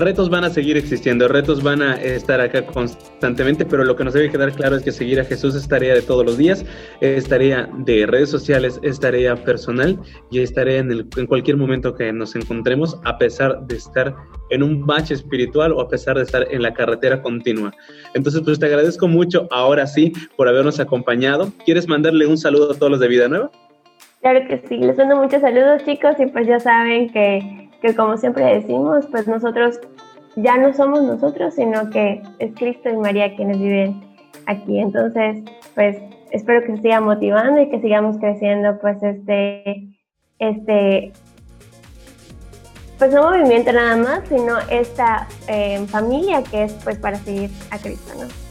Retos 0.00 0.30
van 0.30 0.44
a 0.44 0.50
seguir 0.50 0.76
existiendo, 0.76 1.28
retos 1.28 1.62
van 1.62 1.82
a 1.82 1.94
estar 1.94 2.40
acá 2.40 2.64
constantemente, 2.66 3.64
pero 3.64 3.84
lo 3.84 3.96
que 3.96 4.04
nos 4.04 4.14
debe 4.14 4.30
quedar 4.30 4.52
claro 4.52 4.76
es 4.76 4.82
que 4.82 4.92
seguir 4.92 5.20
a 5.20 5.24
Jesús 5.24 5.54
es 5.54 5.68
tarea 5.68 5.94
de 5.94 6.02
todos 6.02 6.24
los 6.24 6.36
días, 6.36 6.64
es 7.00 7.28
tarea 7.28 7.68
de 7.78 8.06
redes 8.06 8.30
sociales, 8.30 8.80
es 8.82 9.00
tarea 9.00 9.36
personal 9.36 9.98
y 10.30 10.40
es 10.40 10.52
tarea 10.52 10.80
en, 10.80 11.26
cualquier 11.26 11.56
momento 11.56 11.94
que 11.94 12.12
nos 12.12 12.36
encontremos, 12.36 12.98
a 13.04 13.18
pesar 13.18 13.66
de 13.66 13.76
estar 13.76 14.14
en 14.50 14.62
un 14.62 14.86
bache 14.86 15.14
espiritual 15.14 15.72
o 15.72 15.80
a 15.80 15.88
pesar 15.88 16.16
de 16.16 16.22
estar 16.22 16.46
en 16.50 16.62
la 16.62 16.72
carretera 16.74 17.22
continua. 17.22 17.72
Entonces, 18.14 18.42
pues 18.44 18.58
te 18.58 18.66
agradezco 18.66 19.08
mucho 19.08 19.48
ahora 19.50 19.86
sí 19.86 20.12
por 20.36 20.48
habernos 20.48 20.80
acompañado. 20.80 21.52
¿Quieres 21.64 21.88
mandarle 21.88 22.26
un 22.26 22.38
saludo 22.38 22.72
a 22.72 22.74
todos 22.74 22.90
los 22.90 23.00
de 23.00 23.08
Vida 23.08 23.28
Nueva? 23.28 23.50
Claro 24.20 24.46
que 24.48 24.62
sí, 24.68 24.78
les 24.78 24.96
mando 24.96 25.16
muchos 25.16 25.40
saludos 25.40 25.84
chicos 25.84 26.18
y 26.18 26.26
pues 26.26 26.46
ya 26.46 26.58
saben 26.58 27.10
que 27.10 27.68
que 27.80 27.94
como 27.94 28.16
siempre 28.16 28.44
decimos, 28.44 29.06
pues 29.10 29.26
nosotros 29.28 29.80
ya 30.36 30.56
no 30.56 30.72
somos 30.72 31.02
nosotros, 31.02 31.54
sino 31.54 31.90
que 31.90 32.22
es 32.38 32.52
Cristo 32.54 32.88
y 32.88 32.96
María 32.96 33.34
quienes 33.36 33.58
viven 33.58 34.00
aquí. 34.46 34.78
Entonces, 34.78 35.42
pues 35.74 35.96
espero 36.30 36.62
que 36.62 36.76
se 36.76 36.82
siga 36.82 37.00
motivando 37.00 37.60
y 37.60 37.70
que 37.70 37.80
sigamos 37.80 38.18
creciendo, 38.18 38.78
pues 38.80 39.02
este, 39.02 39.88
este, 40.38 41.12
pues 42.98 43.12
no 43.12 43.30
movimiento 43.30 43.72
nada 43.72 43.96
más, 43.96 44.28
sino 44.28 44.58
esta 44.70 45.28
eh, 45.48 45.84
familia 45.88 46.42
que 46.42 46.64
es 46.64 46.72
pues 46.84 46.98
para 46.98 47.16
seguir 47.16 47.50
a 47.70 47.78
Cristo, 47.78 48.12
¿no? 48.18 48.47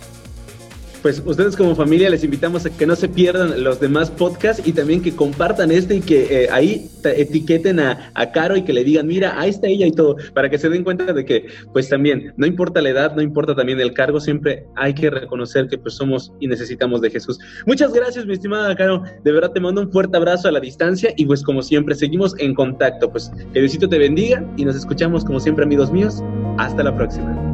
Pues 1.02 1.22
ustedes 1.26 1.56
como 1.56 1.76
familia 1.76 2.10
les 2.10 2.24
invitamos 2.24 2.66
a 2.66 2.70
que 2.70 2.86
no 2.86 2.96
se 2.96 3.08
pierdan 3.08 3.64
los 3.64 3.80
demás 3.80 4.10
podcasts 4.10 4.62
y 4.66 4.74
también 4.74 5.02
que 5.02 5.16
compartan 5.16 5.72
este 5.72 5.96
y 5.96 6.02
que 6.02 6.44
eh, 6.44 6.50
ahí 6.52 6.90
etiqueten 7.04 7.80
a, 7.80 8.12
a, 8.14 8.32
Caro 8.32 8.58
y 8.58 8.64
que 8.64 8.74
le 8.74 8.84
digan, 8.84 9.08
mira, 9.08 9.40
ahí 9.40 9.50
está 9.50 9.68
ella 9.68 9.86
y 9.86 9.92
todo, 9.92 10.18
para 10.34 10.50
que 10.50 10.58
se 10.58 10.70
den 10.70 10.84
cuenta 10.84 11.14
de 11.14 11.24
que 11.24 11.48
pues 11.72 11.90
también 11.90 12.34
no 12.36 12.46
importa 12.46 12.82
la 12.82 12.90
edad, 12.90 13.16
no 13.16 13.22
importa 13.22 13.56
también 13.56 13.80
el 13.80 13.94
cargo, 13.94 14.20
siempre 14.20 14.66
hay 14.76 14.94
que 14.94 15.10
reconocer 15.10 15.68
que 15.68 15.78
pues 15.78 15.96
somos 15.96 16.34
y 16.40 16.48
necesitamos 16.48 17.02
de 17.02 17.10
Jesús. 17.10 17.40
Muchas 17.66 17.94
gracias, 17.94 18.26
mi 18.26 18.34
estimada 18.34 18.76
Caro, 18.76 19.04
de 19.24 19.32
verdad 19.32 19.52
te 19.52 19.60
mando 19.60 19.82
un 19.82 19.92
fuerte 19.92 20.18
abrazo 20.18 20.48
a 20.48 20.52
la 20.52 20.60
distancia 20.60 21.14
y 21.16 21.26
pues 21.26 21.44
como 21.44 21.62
siempre 21.62 21.96
seguimos 21.96 22.36
en 22.40 22.54
contacto, 22.54 23.10
pues 23.10 23.32
que 23.54 23.60
Diosito 23.60 23.88
te 23.88 23.98
bendiga 23.98 24.46
y 24.58 24.66
nos 24.66 24.76
escuchamos 24.76 25.24
como 25.24 25.40
siempre 25.40 25.64
amigos 25.64 25.92
míos. 25.92 26.22
Hasta 26.58 26.84
la 26.84 26.96
próxima. 26.96 27.47